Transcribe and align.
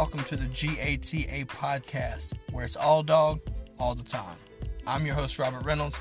welcome 0.00 0.24
to 0.24 0.34
the 0.34 0.46
GATA 0.46 1.44
podcast, 1.44 2.32
where 2.52 2.64
it's 2.64 2.74
all 2.74 3.02
dog, 3.02 3.38
all 3.78 3.94
the 3.94 4.02
time. 4.02 4.38
I'm 4.86 5.04
your 5.04 5.14
host, 5.14 5.38
Robert 5.38 5.62
Reynolds. 5.62 6.00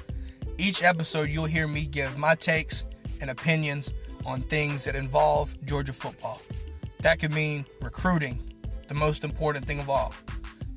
Each 0.57 0.81
episode, 0.83 1.29
you'll 1.29 1.43
hear 1.43 1.67
me 1.67 1.85
give 1.85 2.17
my 2.17 2.35
takes 2.35 2.85
and 3.19 3.29
opinions 3.29 3.93
on 4.25 4.39
things 4.43 4.85
that 4.85 4.95
involve 4.95 5.53
Georgia 5.65 5.91
football. 5.91 6.41
That 7.01 7.19
could 7.19 7.31
mean 7.31 7.65
recruiting, 7.81 8.39
the 8.87 8.93
most 8.93 9.25
important 9.25 9.67
thing 9.67 9.81
of 9.81 9.89
all. 9.89 10.13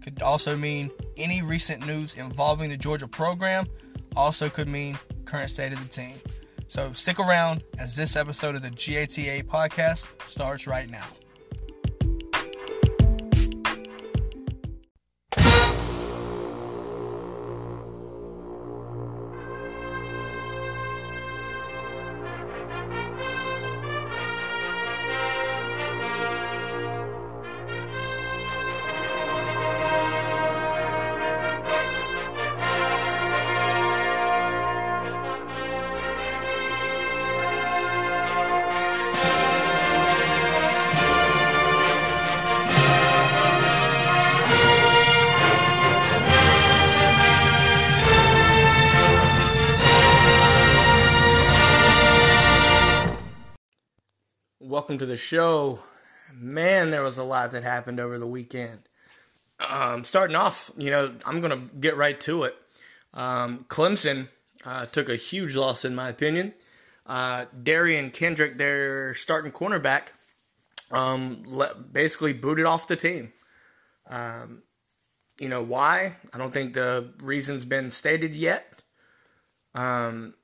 Could 0.02 0.20
also 0.20 0.56
mean 0.56 0.90
any 1.16 1.42
recent 1.42 1.86
news 1.86 2.16
involving 2.16 2.70
the 2.70 2.76
Georgia 2.76 3.06
program. 3.06 3.66
Also 4.16 4.48
could 4.48 4.66
mean 4.66 4.98
current 5.26 5.48
state 5.48 5.72
of 5.72 5.80
the 5.80 5.88
team. 5.88 6.16
So 6.66 6.92
stick 6.92 7.20
around 7.20 7.62
as 7.78 7.94
this 7.94 8.16
episode 8.16 8.56
of 8.56 8.62
the 8.62 8.70
GATA 8.70 9.44
podcast 9.44 10.08
starts 10.28 10.66
right 10.66 10.90
now. 10.90 11.06
Welcome 54.92 55.06
to 55.06 55.10
the 55.10 55.16
show. 55.16 55.78
Man, 56.34 56.90
there 56.90 57.00
was 57.00 57.16
a 57.16 57.24
lot 57.24 57.52
that 57.52 57.62
happened 57.62 57.98
over 57.98 58.18
the 58.18 58.26
weekend. 58.26 58.80
Um, 59.72 60.04
starting 60.04 60.36
off, 60.36 60.70
you 60.76 60.90
know, 60.90 61.14
I'm 61.24 61.40
going 61.40 61.50
to 61.50 61.74
get 61.76 61.96
right 61.96 62.20
to 62.20 62.42
it. 62.42 62.54
Um, 63.14 63.64
Clemson 63.70 64.28
uh, 64.66 64.84
took 64.84 65.08
a 65.08 65.16
huge 65.16 65.56
loss, 65.56 65.86
in 65.86 65.94
my 65.94 66.10
opinion. 66.10 66.52
Uh, 67.06 67.46
Derion 67.62 68.12
Kendrick, 68.12 68.58
their 68.58 69.14
starting 69.14 69.50
cornerback, 69.50 70.12
um, 70.90 71.42
basically 71.90 72.34
booted 72.34 72.66
off 72.66 72.86
the 72.86 72.96
team. 72.96 73.32
Um, 74.10 74.62
you 75.40 75.48
know 75.48 75.62
why? 75.62 76.16
I 76.34 76.36
don't 76.36 76.52
think 76.52 76.74
the 76.74 77.14
reason's 77.22 77.64
been 77.64 77.90
stated 77.90 78.34
yet. 78.34 78.82
Um, 79.74 80.34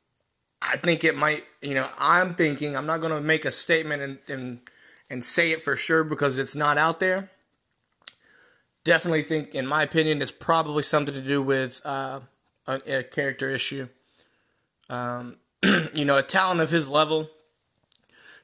I 0.61 0.77
think 0.77 1.05
it 1.05 1.17
might, 1.17 1.45
you 1.63 1.75
know, 1.75 1.89
I'm 1.99 2.35
thinking, 2.35 2.77
I'm 2.77 2.87
not 2.87 3.01
going 3.01 3.13
to 3.13 3.21
make 3.21 3.45
a 3.45 3.53
statement 3.53 4.03
and, 4.03 4.19
and, 4.29 4.61
and 5.09 5.23
say 5.23 5.53
it 5.53 5.63
for 5.63 5.77
sure 5.77 6.05
because 6.05 6.39
it's 6.39 6.57
not 6.57 6.79
out 6.79 7.01
there. 7.01 7.31
Definitely 8.85 9.23
think, 9.23 9.55
in 9.55 9.67
my 9.67 9.83
opinion, 9.83 10.21
it's 10.21 10.33
probably 10.33 10.83
something 10.83 11.15
to 11.15 11.23
do 11.23 11.43
with 11.43 11.81
uh, 11.85 12.21
a, 12.67 12.81
a, 12.89 13.03
character 13.03 13.51
issue. 13.51 13.89
Um, 14.89 15.37
you 15.95 16.05
know, 16.05 16.17
a 16.17 16.23
talent 16.23 16.61
of 16.61 16.71
his 16.71 16.89
level, 16.89 17.29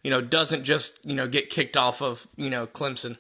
you 0.02 0.10
know, 0.10 0.20
doesn't 0.20 0.64
just, 0.64 1.04
you 1.04 1.14
know, 1.14 1.26
get 1.26 1.50
kicked 1.50 1.76
off 1.76 2.02
of, 2.02 2.26
you 2.36 2.50
know, 2.50 2.66
Clemson. 2.66 3.16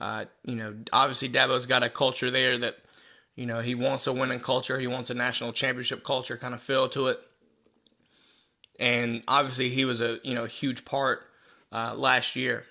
Uh, 0.00 0.26
you 0.44 0.54
know, 0.54 0.74
obviously 0.92 1.28
Dabo's 1.28 1.66
got 1.66 1.82
a 1.82 1.88
culture 1.88 2.30
there 2.30 2.58
that, 2.58 2.76
you 3.34 3.46
know, 3.46 3.60
he 3.60 3.74
wants 3.74 4.06
a 4.06 4.12
winning 4.12 4.40
culture. 4.40 4.78
He 4.78 4.86
wants 4.86 5.08
a 5.08 5.14
national 5.14 5.52
championship 5.52 6.04
culture 6.04 6.36
kind 6.36 6.52
of 6.52 6.60
feel 6.60 6.88
to 6.90 7.08
it 7.08 7.20
and 8.78 9.22
obviously 9.28 9.68
he 9.68 9.84
was 9.84 10.00
a 10.00 10.18
you 10.22 10.34
know 10.34 10.44
huge 10.44 10.84
part 10.84 11.26
uh, 11.72 11.94
last 11.96 12.36
year, 12.36 12.64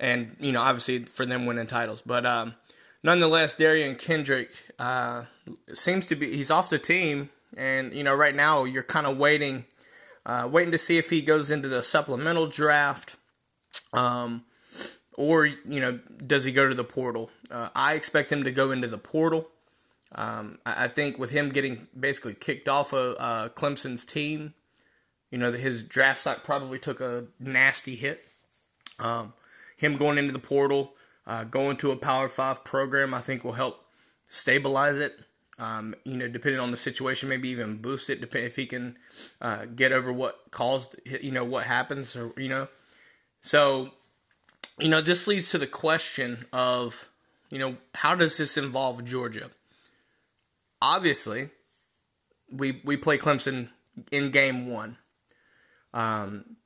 and 0.00 0.36
you 0.40 0.52
know 0.52 0.60
obviously 0.60 1.04
for 1.04 1.26
them 1.26 1.46
winning 1.46 1.66
titles. 1.66 2.02
But 2.02 2.26
um, 2.26 2.54
nonetheless, 3.02 3.54
Derion 3.54 3.98
Kendrick 3.98 4.50
uh, 4.78 5.24
seems 5.72 6.06
to 6.06 6.16
be 6.16 6.26
he's 6.26 6.50
off 6.50 6.70
the 6.70 6.78
team, 6.78 7.30
and 7.56 7.92
you 7.94 8.04
know 8.04 8.14
right 8.14 8.34
now 8.34 8.64
you're 8.64 8.82
kind 8.82 9.06
of 9.06 9.18
waiting, 9.18 9.64
uh, 10.24 10.48
waiting 10.50 10.72
to 10.72 10.78
see 10.78 10.98
if 10.98 11.10
he 11.10 11.22
goes 11.22 11.50
into 11.50 11.68
the 11.68 11.82
supplemental 11.82 12.46
draft, 12.46 13.16
um, 13.92 14.44
or 15.16 15.46
you 15.46 15.80
know 15.80 15.98
does 16.26 16.44
he 16.44 16.52
go 16.52 16.68
to 16.68 16.74
the 16.74 16.84
portal? 16.84 17.30
Uh, 17.50 17.68
I 17.74 17.94
expect 17.94 18.30
him 18.30 18.44
to 18.44 18.52
go 18.52 18.70
into 18.70 18.88
the 18.88 18.98
portal. 18.98 19.48
Um, 20.16 20.58
I 20.64 20.88
think 20.88 21.18
with 21.18 21.30
him 21.30 21.50
getting 21.50 21.86
basically 21.98 22.34
kicked 22.34 22.68
off 22.68 22.94
of 22.94 23.16
uh, 23.20 23.48
Clemson's 23.54 24.06
team, 24.06 24.54
you 25.30 25.36
know, 25.36 25.52
his 25.52 25.84
draft 25.84 26.20
stock 26.20 26.42
probably 26.42 26.78
took 26.78 27.00
a 27.00 27.26
nasty 27.38 27.94
hit. 27.94 28.18
Um, 28.98 29.34
him 29.76 29.96
going 29.98 30.16
into 30.16 30.32
the 30.32 30.38
portal, 30.38 30.94
uh, 31.26 31.44
going 31.44 31.76
to 31.78 31.90
a 31.90 31.96
Power 31.96 32.28
Five 32.28 32.64
program, 32.64 33.12
I 33.12 33.20
think 33.20 33.44
will 33.44 33.52
help 33.52 33.84
stabilize 34.26 34.98
it. 34.98 35.12
Um, 35.58 35.94
you 36.04 36.16
know, 36.16 36.28
depending 36.28 36.60
on 36.60 36.70
the 36.70 36.76
situation, 36.78 37.28
maybe 37.28 37.50
even 37.50 37.76
boost 37.76 38.08
it. 38.08 38.22
Depending 38.22 38.46
if 38.46 38.56
he 38.56 38.64
can 38.64 38.96
uh, 39.42 39.66
get 39.66 39.92
over 39.92 40.10
what 40.12 40.50
caused, 40.50 40.98
you 41.22 41.32
know, 41.32 41.44
what 41.44 41.64
happens, 41.64 42.16
or 42.16 42.32
you 42.40 42.48
know. 42.48 42.68
So, 43.42 43.90
you 44.78 44.88
know, 44.88 45.02
this 45.02 45.28
leads 45.28 45.50
to 45.50 45.58
the 45.58 45.66
question 45.66 46.38
of, 46.52 47.10
you 47.50 47.58
know, 47.58 47.76
how 47.94 48.14
does 48.14 48.38
this 48.38 48.56
involve 48.56 49.04
Georgia? 49.04 49.50
Obviously, 50.80 51.50
we 52.52 52.80
we 52.84 52.96
play 52.96 53.18
Clemson 53.18 53.68
in 54.12 54.30
game 54.30 54.70
one. 54.70 54.98
Um, 55.94 56.56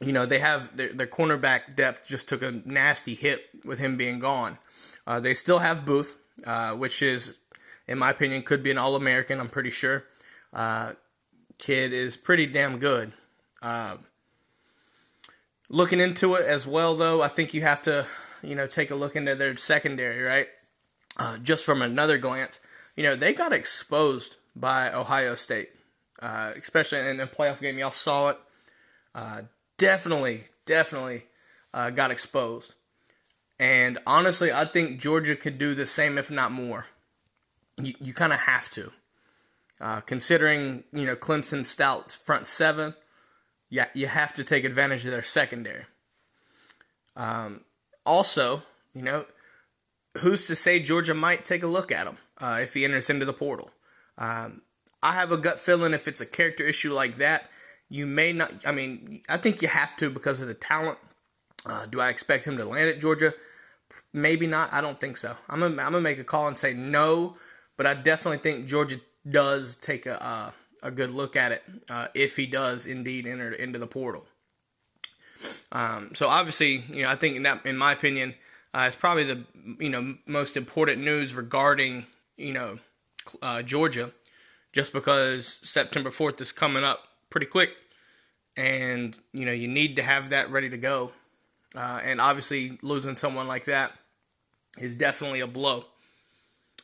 you 0.00 0.12
know 0.12 0.26
they 0.26 0.38
have 0.38 0.76
their, 0.76 0.88
their 0.92 1.06
cornerback 1.06 1.74
depth 1.74 2.08
just 2.08 2.28
took 2.28 2.42
a 2.42 2.52
nasty 2.64 3.14
hit 3.14 3.48
with 3.64 3.78
him 3.78 3.96
being 3.96 4.18
gone. 4.18 4.58
Uh, 5.06 5.20
they 5.20 5.34
still 5.34 5.58
have 5.58 5.84
Booth, 5.84 6.20
uh, 6.46 6.72
which 6.72 7.02
is, 7.02 7.38
in 7.86 7.98
my 7.98 8.10
opinion, 8.10 8.42
could 8.42 8.62
be 8.62 8.70
an 8.70 8.78
All 8.78 8.96
American. 8.96 9.40
I'm 9.40 9.48
pretty 9.48 9.70
sure. 9.70 10.04
Uh, 10.52 10.92
kid 11.58 11.92
is 11.92 12.16
pretty 12.16 12.46
damn 12.46 12.78
good. 12.78 13.12
Uh, 13.62 13.96
looking 15.68 16.00
into 16.00 16.34
it 16.34 16.44
as 16.46 16.66
well, 16.66 16.94
though, 16.94 17.22
I 17.22 17.28
think 17.28 17.54
you 17.54 17.62
have 17.62 17.80
to, 17.82 18.06
you 18.42 18.54
know, 18.54 18.66
take 18.66 18.90
a 18.90 18.94
look 18.94 19.16
into 19.16 19.34
their 19.34 19.56
secondary, 19.56 20.22
right? 20.22 20.48
Uh, 21.18 21.38
just 21.38 21.64
from 21.64 21.80
another 21.80 22.18
glance, 22.18 22.60
you 22.96 23.02
know, 23.02 23.14
they 23.14 23.34
got 23.34 23.52
exposed 23.52 24.36
by 24.54 24.92
Ohio 24.92 25.34
State, 25.34 25.68
uh, 26.22 26.52
especially 26.56 27.00
in 27.10 27.18
the 27.18 27.24
playoff 27.24 27.60
game. 27.60 27.78
Y'all 27.78 27.90
saw 27.90 28.30
it. 28.30 28.38
Uh, 29.14 29.42
definitely, 29.76 30.40
definitely 30.64 31.24
uh, 31.74 31.90
got 31.90 32.10
exposed. 32.10 32.74
And 33.60 33.98
honestly, 34.06 34.50
I 34.52 34.64
think 34.64 34.98
Georgia 34.98 35.36
could 35.36 35.58
do 35.58 35.74
the 35.74 35.86
same, 35.86 36.18
if 36.18 36.30
not 36.30 36.52
more. 36.52 36.86
You, 37.78 37.92
you 38.00 38.14
kind 38.14 38.32
of 38.32 38.40
have 38.40 38.68
to. 38.70 38.90
Uh, 39.80 40.00
considering, 40.00 40.84
you 40.92 41.04
know, 41.04 41.14
Clemson 41.14 41.64
Stout's 41.64 42.16
front 42.16 42.46
seven, 42.46 42.94
yeah, 43.68 43.86
you 43.94 44.06
have 44.06 44.32
to 44.34 44.44
take 44.44 44.64
advantage 44.64 45.04
of 45.04 45.12
their 45.12 45.22
secondary. 45.22 45.84
Um, 47.14 47.64
also, 48.06 48.62
you 48.94 49.02
know, 49.02 49.26
who's 50.20 50.46
to 50.46 50.54
say 50.54 50.80
Georgia 50.80 51.14
might 51.14 51.44
take 51.44 51.62
a 51.62 51.66
look 51.66 51.92
at 51.92 52.06
him 52.06 52.16
uh, 52.40 52.58
if 52.60 52.74
he 52.74 52.84
enters 52.84 53.10
into 53.10 53.24
the 53.24 53.32
portal? 53.32 53.70
Um, 54.18 54.62
I 55.02 55.12
have 55.12 55.32
a 55.32 55.36
gut 55.36 55.58
feeling 55.58 55.92
if 55.92 56.08
it's 56.08 56.20
a 56.20 56.26
character 56.26 56.64
issue 56.64 56.92
like 56.92 57.16
that, 57.16 57.48
you 57.88 58.06
may 58.06 58.32
not. 58.32 58.52
I 58.66 58.72
mean, 58.72 59.22
I 59.28 59.36
think 59.36 59.62
you 59.62 59.68
have 59.68 59.96
to 59.96 60.10
because 60.10 60.40
of 60.40 60.48
the 60.48 60.54
talent. 60.54 60.98
Uh, 61.68 61.86
do 61.86 62.00
I 62.00 62.10
expect 62.10 62.46
him 62.46 62.56
to 62.58 62.64
land 62.64 62.88
at 62.88 63.00
Georgia? 63.00 63.32
Maybe 64.12 64.46
not. 64.46 64.72
I 64.72 64.80
don't 64.80 64.98
think 64.98 65.16
so. 65.16 65.32
I'm 65.48 65.60
gonna, 65.60 65.82
I'm 65.82 65.92
gonna 65.92 66.00
make 66.00 66.18
a 66.18 66.24
call 66.24 66.48
and 66.48 66.56
say 66.56 66.74
no, 66.74 67.34
but 67.76 67.86
I 67.86 67.94
definitely 67.94 68.38
think 68.38 68.66
Georgia 68.66 68.96
does 69.28 69.76
take 69.76 70.06
a 70.06 70.16
uh, 70.20 70.50
a 70.82 70.90
good 70.90 71.10
look 71.10 71.36
at 71.36 71.52
it 71.52 71.62
uh, 71.90 72.06
if 72.14 72.36
he 72.36 72.46
does 72.46 72.86
indeed 72.86 73.26
enter 73.26 73.50
into 73.50 73.78
the 73.78 73.86
portal. 73.86 74.24
Um, 75.72 76.10
so 76.14 76.28
obviously, 76.28 76.84
you 76.88 77.02
know, 77.02 77.10
I 77.10 77.14
think 77.14 77.36
in 77.36 77.42
that, 77.42 77.66
in 77.66 77.76
my 77.76 77.92
opinion, 77.92 78.34
uh, 78.72 78.84
it's 78.86 78.96
probably 78.96 79.24
the 79.24 79.44
you 79.78 79.90
know 79.90 80.16
most 80.26 80.56
important 80.56 81.02
news 81.02 81.34
regarding 81.34 82.06
you 82.36 82.52
know 82.52 82.78
uh, 83.42 83.62
Georgia, 83.62 84.10
just 84.72 84.92
because 84.92 85.46
September 85.46 86.10
fourth 86.10 86.40
is 86.40 86.52
coming 86.52 86.84
up 86.84 87.00
pretty 87.30 87.46
quick, 87.46 87.76
and 88.56 89.18
you 89.32 89.44
know 89.44 89.52
you 89.52 89.68
need 89.68 89.96
to 89.96 90.02
have 90.02 90.30
that 90.30 90.50
ready 90.50 90.70
to 90.70 90.78
go. 90.78 91.12
Uh, 91.76 92.00
and 92.04 92.20
obviously, 92.20 92.78
losing 92.82 93.16
someone 93.16 93.46
like 93.48 93.64
that 93.64 93.92
is 94.78 94.94
definitely 94.94 95.40
a 95.40 95.46
blow. 95.46 95.84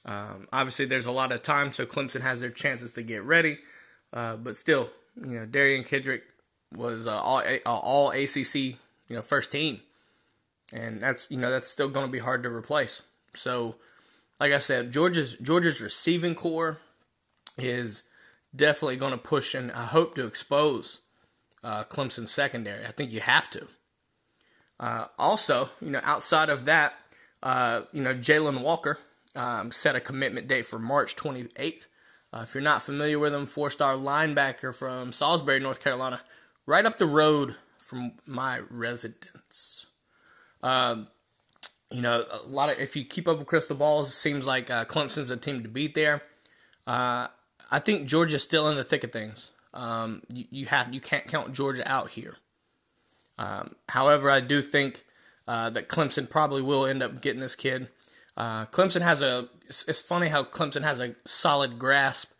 Um, 0.04 0.48
obviously, 0.52 0.84
there's 0.84 1.06
a 1.06 1.12
lot 1.12 1.32
of 1.32 1.42
time, 1.42 1.70
so 1.70 1.86
Clemson 1.86 2.20
has 2.20 2.40
their 2.40 2.50
chances 2.50 2.92
to 2.94 3.02
get 3.02 3.22
ready. 3.22 3.58
Uh, 4.12 4.36
but 4.36 4.56
still, 4.56 4.88
you 5.24 5.32
know, 5.32 5.46
Derion 5.46 5.88
Kendrick 5.88 6.24
was 6.76 7.06
uh, 7.06 7.20
all 7.22 7.42
all 7.64 8.10
ACC, 8.10 8.54
you 8.56 8.76
know, 9.16 9.22
first 9.22 9.52
team 9.52 9.80
and 10.72 11.00
that's 11.00 11.30
you 11.30 11.38
know 11.38 11.50
that's 11.50 11.68
still 11.68 11.88
going 11.88 12.06
to 12.06 12.12
be 12.12 12.18
hard 12.18 12.42
to 12.42 12.48
replace. 12.50 13.02
So, 13.34 13.76
like 14.42 14.52
I 14.52 14.58
said, 14.58 14.90
Georgia's 14.90 15.36
Georgia's 15.36 15.80
receiving 15.80 16.34
corps 16.34 16.78
is 17.58 18.02
definitely 18.54 18.96
going 18.96 19.12
to 19.12 19.18
push 19.18 19.54
and 19.54 19.70
I 19.70 19.84
hope 19.84 20.16
to 20.16 20.26
expose 20.26 21.02
uh, 21.62 21.84
Clemson 21.88 22.26
secondary. 22.26 22.84
I 22.84 22.88
think 22.88 23.12
you 23.12 23.20
have 23.20 23.48
to. 23.50 23.68
Uh, 24.80 25.04
also, 25.16 25.66
you 25.80 25.92
know, 25.92 26.00
outside 26.02 26.48
of 26.48 26.64
that, 26.64 26.94
uh, 27.44 27.82
you 27.92 28.02
know, 28.02 28.14
Jalen 28.14 28.64
Walker 28.64 28.98
um, 29.36 29.70
set 29.70 29.94
a 29.94 30.00
commitment 30.00 30.48
date 30.48 30.66
for 30.66 30.80
March 30.80 31.14
28th. 31.14 31.86
Uh, 32.32 32.40
if 32.42 32.52
you're 32.52 32.64
not 32.64 32.82
familiar 32.82 33.20
with 33.20 33.32
him, 33.32 33.46
four-star 33.46 33.94
linebacker 33.94 34.76
from 34.76 35.12
Salisbury, 35.12 35.60
North 35.60 35.80
Carolina, 35.80 36.20
right 36.66 36.84
up 36.84 36.98
the 36.98 37.06
road 37.06 37.54
from 37.78 38.10
my 38.26 38.58
residence. 38.72 39.94
Um, 40.64 41.06
you 41.92 42.02
know, 42.02 42.24
a 42.44 42.48
lot 42.48 42.70
of 42.72 42.80
if 42.80 42.96
you 42.96 43.04
keep 43.04 43.28
up 43.28 43.38
with 43.38 43.46
crystal 43.46 43.76
balls, 43.76 44.08
it 44.08 44.12
seems 44.12 44.46
like 44.46 44.70
uh, 44.70 44.84
Clemson's 44.84 45.30
a 45.30 45.36
team 45.36 45.62
to 45.62 45.68
beat 45.68 45.94
there. 45.94 46.22
Uh, 46.86 47.28
I 47.70 47.78
think 47.78 48.08
Georgia's 48.08 48.42
still 48.42 48.68
in 48.68 48.76
the 48.76 48.84
thick 48.84 49.04
of 49.04 49.12
things. 49.12 49.52
Um, 49.74 50.22
you, 50.32 50.44
you, 50.50 50.66
have 50.66 50.92
you 50.92 51.00
can't 51.00 51.26
count 51.26 51.52
Georgia 51.52 51.82
out 51.86 52.10
here. 52.10 52.36
Um, 53.38 53.74
however, 53.88 54.30
I 54.30 54.40
do 54.40 54.60
think 54.60 55.04
uh, 55.48 55.70
that 55.70 55.88
Clemson 55.88 56.28
probably 56.28 56.62
will 56.62 56.86
end 56.86 57.02
up 57.02 57.22
getting 57.22 57.40
this 57.40 57.56
kid. 57.56 57.88
Uh, 58.36 58.66
Clemson 58.66 59.02
has 59.02 59.22
a. 59.22 59.48
It's, 59.66 59.88
it's, 59.88 60.00
funny 60.00 60.28
how 60.28 60.42
Clemson 60.42 60.82
has 60.82 61.00
a 61.00 61.14
solid 61.24 61.78
grasp 61.78 62.32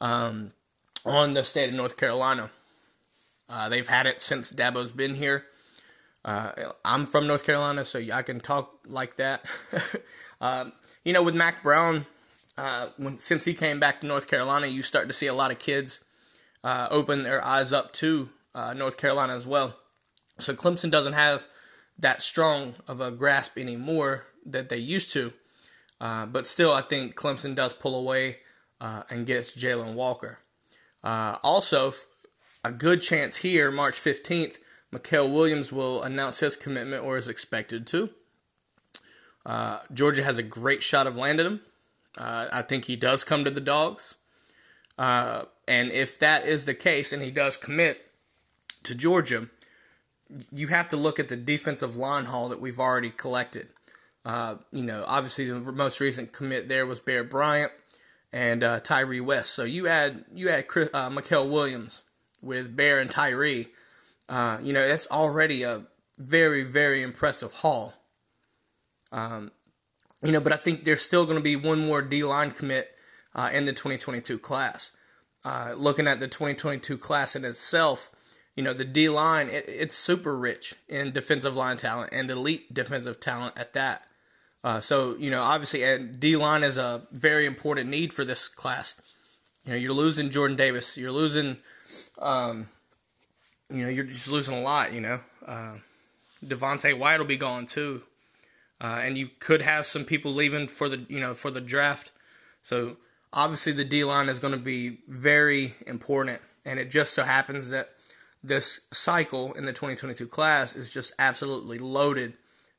um, 0.00 0.50
on 1.04 1.34
the 1.34 1.44
state 1.44 1.68
of 1.68 1.74
North 1.74 1.96
Carolina. 1.96 2.50
Uh, 3.48 3.68
they've 3.68 3.88
had 3.88 4.06
it 4.06 4.20
since 4.20 4.50
Dabo's 4.52 4.92
been 4.92 5.14
here. 5.14 5.44
Uh, 6.24 6.52
I'm 6.84 7.06
from 7.06 7.26
North 7.26 7.46
Carolina, 7.46 7.84
so 7.84 8.00
I 8.12 8.22
can 8.22 8.40
talk 8.40 8.80
like 8.86 9.16
that. 9.16 9.44
um, 10.40 10.72
you 11.04 11.12
know, 11.12 11.22
with 11.22 11.34
Mack 11.34 11.62
Brown, 11.62 12.06
uh, 12.58 12.88
when 12.98 13.18
since 13.18 13.44
he 13.44 13.54
came 13.54 13.80
back 13.80 14.00
to 14.00 14.06
North 14.06 14.28
Carolina, 14.28 14.66
you 14.66 14.82
start 14.82 15.06
to 15.08 15.14
see 15.14 15.26
a 15.26 15.34
lot 15.34 15.50
of 15.50 15.58
kids 15.58 16.04
uh, 16.62 16.88
open 16.90 17.22
their 17.22 17.42
eyes 17.42 17.72
up 17.72 17.92
to 17.94 18.28
uh, 18.54 18.74
North 18.74 18.98
Carolina 18.98 19.34
as 19.34 19.46
well. 19.46 19.76
So 20.38 20.52
Clemson 20.52 20.90
doesn't 20.90 21.14
have 21.14 21.46
that 21.98 22.22
strong 22.22 22.74
of 22.86 23.00
a 23.00 23.10
grasp 23.10 23.56
anymore 23.58 24.26
that 24.44 24.68
they 24.68 24.78
used 24.78 25.12
to, 25.14 25.32
uh, 26.00 26.26
but 26.26 26.46
still, 26.46 26.72
I 26.72 26.82
think 26.82 27.14
Clemson 27.14 27.54
does 27.54 27.72
pull 27.72 27.98
away 27.98 28.38
uh, 28.80 29.02
and 29.10 29.26
gets 29.26 29.56
Jalen 29.56 29.94
Walker. 29.94 30.38
Also, 31.02 31.92
a 32.62 32.72
good 32.72 33.00
chance 33.00 33.38
here, 33.38 33.70
March 33.70 33.94
15th, 33.94 34.58
Mykel 34.92 35.32
Williams 35.32 35.72
will 35.72 36.02
announce 36.02 36.40
his 36.40 36.56
commitment 36.56 37.04
or 37.04 37.16
is 37.16 37.28
expected 37.28 37.86
to. 37.88 38.10
Georgia 39.92 40.22
has 40.22 40.38
a 40.38 40.42
great 40.42 40.82
shot 40.82 41.06
of 41.06 41.16
landing 41.16 41.46
him. 41.46 41.60
Uh, 42.18 42.48
I 42.52 42.62
think 42.62 42.84
he 42.84 42.96
does 42.96 43.24
come 43.24 43.44
to 43.44 43.50
the 43.50 43.60
dogs. 43.60 44.16
Uh, 44.98 45.44
and 45.66 45.90
if 45.92 46.18
that 46.18 46.44
is 46.44 46.64
the 46.64 46.74
case 46.74 47.12
and 47.12 47.22
he 47.22 47.30
does 47.30 47.56
commit 47.56 48.10
to 48.82 48.94
Georgia, 48.94 49.48
you 50.52 50.68
have 50.68 50.88
to 50.88 50.96
look 50.96 51.18
at 51.18 51.28
the 51.28 51.36
defensive 51.36 51.96
line 51.96 52.24
haul 52.24 52.48
that 52.48 52.60
we've 52.60 52.78
already 52.78 53.10
collected. 53.10 53.68
Uh, 54.24 54.56
you 54.72 54.82
know, 54.82 55.04
obviously 55.06 55.46
the 55.46 55.72
most 55.72 56.00
recent 56.00 56.32
commit 56.32 56.68
there 56.68 56.86
was 56.86 57.00
Bear 57.00 57.24
Bryant 57.24 57.72
and 58.32 58.62
uh, 58.62 58.80
Tyree 58.80 59.20
West. 59.20 59.54
So 59.54 59.64
you 59.64 59.88
add 59.88 60.24
you 60.34 60.50
add 60.50 60.68
Chris, 60.68 60.90
uh, 60.92 61.10
Williams 61.48 62.02
with 62.42 62.76
Bear 62.76 63.00
and 63.00 63.10
Tyree. 63.10 63.68
Uh, 64.30 64.58
you 64.62 64.72
know, 64.72 64.86
that's 64.86 65.10
already 65.10 65.64
a 65.64 65.82
very 66.18 66.62
very 66.62 67.02
impressive 67.02 67.52
haul. 67.52 67.92
Um, 69.12 69.50
you 70.22 70.32
know, 70.32 70.40
but 70.40 70.52
I 70.52 70.56
think 70.56 70.84
there's 70.84 71.02
still 71.02 71.24
going 71.24 71.38
to 71.38 71.42
be 71.42 71.56
one 71.56 71.84
more 71.86 72.00
D 72.00 72.22
line 72.22 72.52
commit 72.52 72.94
uh, 73.34 73.50
in 73.52 73.64
the 73.64 73.72
2022 73.72 74.38
class. 74.38 74.92
Uh, 75.44 75.72
looking 75.76 76.06
at 76.06 76.20
the 76.20 76.28
2022 76.28 76.98
class 76.98 77.34
in 77.34 77.44
itself, 77.44 78.10
you 78.54 78.62
know, 78.62 78.72
the 78.72 78.84
D 78.84 79.08
line, 79.08 79.48
it, 79.48 79.64
it's 79.66 79.96
super 79.96 80.36
rich 80.36 80.74
in 80.88 81.12
defensive 81.12 81.56
line 81.56 81.78
talent 81.78 82.10
and 82.12 82.30
elite 82.30 82.72
defensive 82.72 83.18
talent 83.20 83.58
at 83.58 83.72
that. 83.72 84.02
Uh, 84.62 84.80
so, 84.80 85.16
you 85.18 85.30
know, 85.30 85.40
obviously, 85.40 85.82
and 85.82 86.20
D 86.20 86.36
line 86.36 86.62
is 86.62 86.76
a 86.76 87.02
very 87.12 87.46
important 87.46 87.88
need 87.88 88.12
for 88.12 88.24
this 88.24 88.48
class. 88.48 89.18
You 89.64 89.72
know, 89.72 89.78
you're 89.78 89.92
losing 89.92 90.30
Jordan 90.30 90.56
Davis, 90.56 90.98
you're 90.98 91.12
losing, 91.12 91.56
um, 92.20 92.68
you 93.70 93.84
know, 93.84 93.88
you're 93.88 94.04
just 94.04 94.30
losing 94.30 94.56
a 94.56 94.60
lot, 94.60 94.92
you 94.92 95.00
know. 95.00 95.18
Uh, 95.46 95.76
Devonte 96.44 96.98
Wyatt 96.98 97.20
will 97.20 97.26
be 97.26 97.36
gone 97.36 97.66
too 97.66 98.02
uh, 98.80 99.00
and 99.02 99.18
you 99.18 99.28
could 99.38 99.62
have 99.62 99.84
some 99.84 100.04
people 100.04 100.32
leaving 100.32 100.66
for 100.66 100.88
the 100.88 101.04
you 101.08 101.20
know 101.20 101.34
for 101.34 101.50
the 101.50 101.60
draft. 101.60 102.10
So 102.62 102.96
obviously 103.32 103.72
the 103.72 103.84
D 103.84 104.04
line 104.04 104.28
is 104.28 104.38
going 104.38 104.54
to 104.54 104.60
be 104.60 104.98
very 105.06 105.74
important, 105.86 106.40
and 106.64 106.78
it 106.78 106.90
just 106.90 107.14
so 107.14 107.22
happens 107.22 107.70
that 107.70 107.86
this 108.42 108.86
cycle 108.90 109.52
in 109.52 109.66
the 109.66 109.72
2022 109.72 110.26
class 110.26 110.74
is 110.74 110.92
just 110.92 111.14
absolutely 111.18 111.78
loaded 111.78 112.34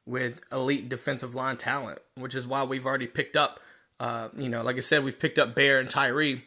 with 0.08 0.42
elite 0.52 0.90
defensive 0.90 1.36
line 1.36 1.58
talent, 1.58 2.00
which 2.18 2.34
is 2.34 2.48
why 2.48 2.64
we've 2.64 2.86
already 2.86 3.08
picked 3.08 3.36
up. 3.36 3.60
Uh, 4.00 4.30
you 4.36 4.50
know, 4.50 4.64
like 4.64 4.78
I 4.78 4.80
said, 4.80 5.04
we've 5.04 5.20
picked 5.20 5.38
up 5.38 5.54
Bear 5.54 5.80
and 5.80 5.88
Tyree, 5.88 6.44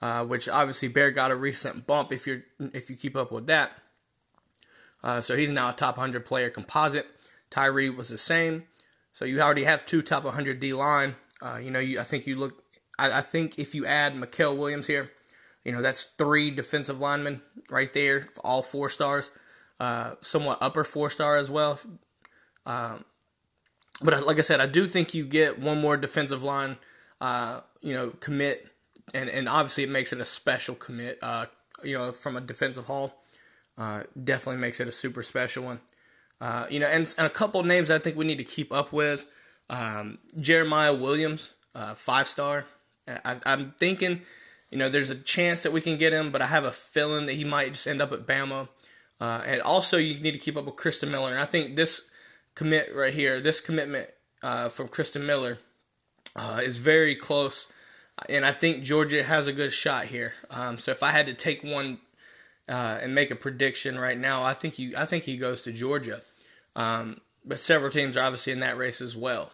uh, 0.00 0.24
which 0.24 0.48
obviously 0.48 0.88
Bear 0.88 1.10
got 1.10 1.30
a 1.30 1.36
recent 1.36 1.86
bump 1.86 2.10
if 2.10 2.26
you're 2.26 2.42
if 2.72 2.88
you 2.88 2.96
keep 2.96 3.16
up 3.16 3.30
with 3.30 3.46
that. 3.48 3.72
Uh, 5.04 5.20
so 5.20 5.36
he's 5.36 5.50
now 5.50 5.68
a 5.68 5.72
top 5.72 5.98
100 5.98 6.24
player 6.24 6.48
composite. 6.48 7.06
Tyree 7.50 7.90
was 7.90 8.08
the 8.08 8.16
same. 8.16 8.64
So 9.12 9.26
you 9.26 9.40
already 9.40 9.64
have 9.64 9.84
two 9.84 10.00
top 10.02 10.24
100 10.24 10.58
D 10.58 10.72
line. 10.72 11.14
Uh, 11.42 11.58
you 11.62 11.70
know, 11.70 11.78
you, 11.78 12.00
I 12.00 12.02
think 12.02 12.26
you 12.26 12.36
look. 12.36 12.64
I, 12.98 13.18
I, 13.18 13.20
think 13.20 13.58
if 13.58 13.74
you 13.74 13.84
add 13.84 14.14
Mykel 14.14 14.56
Williams 14.56 14.86
here, 14.86 15.10
you 15.62 15.72
know 15.72 15.82
that's 15.82 16.04
three 16.04 16.50
defensive 16.50 17.00
linemen 17.00 17.42
right 17.70 17.92
there, 17.92 18.26
all 18.42 18.62
four 18.62 18.88
stars, 18.88 19.30
uh, 19.78 20.14
somewhat 20.20 20.58
upper 20.60 20.84
four 20.84 21.10
star 21.10 21.36
as 21.36 21.50
well. 21.50 21.78
Um, 22.64 23.04
but 24.02 24.26
like 24.26 24.38
I 24.38 24.42
said, 24.42 24.60
I 24.60 24.66
do 24.66 24.86
think 24.86 25.12
you 25.12 25.24
get 25.24 25.58
one 25.58 25.80
more 25.80 25.96
defensive 25.96 26.42
line, 26.42 26.78
uh, 27.20 27.60
you 27.82 27.92
know, 27.92 28.10
commit, 28.20 28.66
and 29.12 29.28
and 29.28 29.48
obviously 29.48 29.84
it 29.84 29.90
makes 29.90 30.12
it 30.12 30.20
a 30.20 30.24
special 30.24 30.74
commit. 30.74 31.18
Uh, 31.20 31.46
you 31.82 31.98
know, 31.98 32.10
from 32.10 32.36
a 32.36 32.40
defensive 32.40 32.86
haul, 32.86 33.12
uh, 33.76 34.02
definitely 34.22 34.60
makes 34.60 34.80
it 34.80 34.88
a 34.88 34.92
super 34.92 35.22
special 35.22 35.64
one. 35.64 35.80
Uh, 36.40 36.66
you 36.70 36.80
know, 36.80 36.86
and, 36.86 37.12
and, 37.18 37.26
a 37.26 37.30
couple 37.30 37.62
names 37.62 37.90
I 37.90 37.98
think 37.98 38.16
we 38.16 38.24
need 38.24 38.38
to 38.38 38.44
keep 38.44 38.72
up 38.72 38.92
with. 38.92 39.30
Um, 39.70 40.18
Jeremiah 40.40 40.94
Williams, 40.94 41.54
uh, 41.74 41.94
five 41.94 42.26
star. 42.26 42.66
I, 43.06 43.38
am 43.46 43.74
thinking, 43.78 44.22
you 44.70 44.78
know, 44.78 44.88
there's 44.88 45.10
a 45.10 45.14
chance 45.14 45.62
that 45.62 45.72
we 45.72 45.80
can 45.80 45.96
get 45.96 46.12
him, 46.12 46.30
but 46.30 46.42
I 46.42 46.46
have 46.46 46.64
a 46.64 46.70
feeling 46.70 47.26
that 47.26 47.34
he 47.34 47.44
might 47.44 47.72
just 47.72 47.86
end 47.86 48.02
up 48.02 48.12
at 48.12 48.26
Bama. 48.26 48.68
Uh, 49.20 49.42
and 49.46 49.60
also, 49.62 49.96
you 49.96 50.18
need 50.20 50.32
to 50.32 50.38
keep 50.38 50.56
up 50.56 50.64
with 50.64 50.76
Christen 50.76 51.10
Miller. 51.10 51.30
And 51.30 51.38
I 51.38 51.44
think 51.44 51.76
this 51.76 52.10
commit 52.54 52.94
right 52.94 53.14
here, 53.14 53.40
this 53.40 53.60
commitment 53.60 54.08
uh, 54.42 54.68
from 54.68 54.88
Christen 54.88 55.26
Miller, 55.26 55.58
is 56.60 56.78
very 56.78 57.14
close. 57.14 57.72
And 58.28 58.44
I 58.44 58.52
think 58.52 58.82
Georgia 58.82 59.22
has 59.22 59.46
a 59.46 59.52
good 59.52 59.72
shot 59.72 60.06
here. 60.06 60.34
Um, 60.50 60.78
so 60.78 60.90
if 60.90 61.02
I 61.02 61.10
had 61.10 61.26
to 61.26 61.34
take 61.34 61.62
one 61.62 61.98
uh, 62.68 62.98
and 63.02 63.14
make 63.14 63.30
a 63.30 63.36
prediction 63.36 63.98
right 63.98 64.18
now, 64.18 64.42
I 64.42 64.54
think 64.54 64.78
you 64.78 64.94
I 64.96 65.04
think 65.04 65.24
he 65.24 65.36
goes 65.36 65.62
to 65.64 65.72
Georgia. 65.72 66.20
Um, 66.76 67.18
but 67.44 67.60
several 67.60 67.90
teams 67.90 68.16
are 68.16 68.24
obviously 68.24 68.52
in 68.52 68.60
that 68.60 68.76
race 68.76 69.00
as 69.00 69.16
well. 69.16 69.52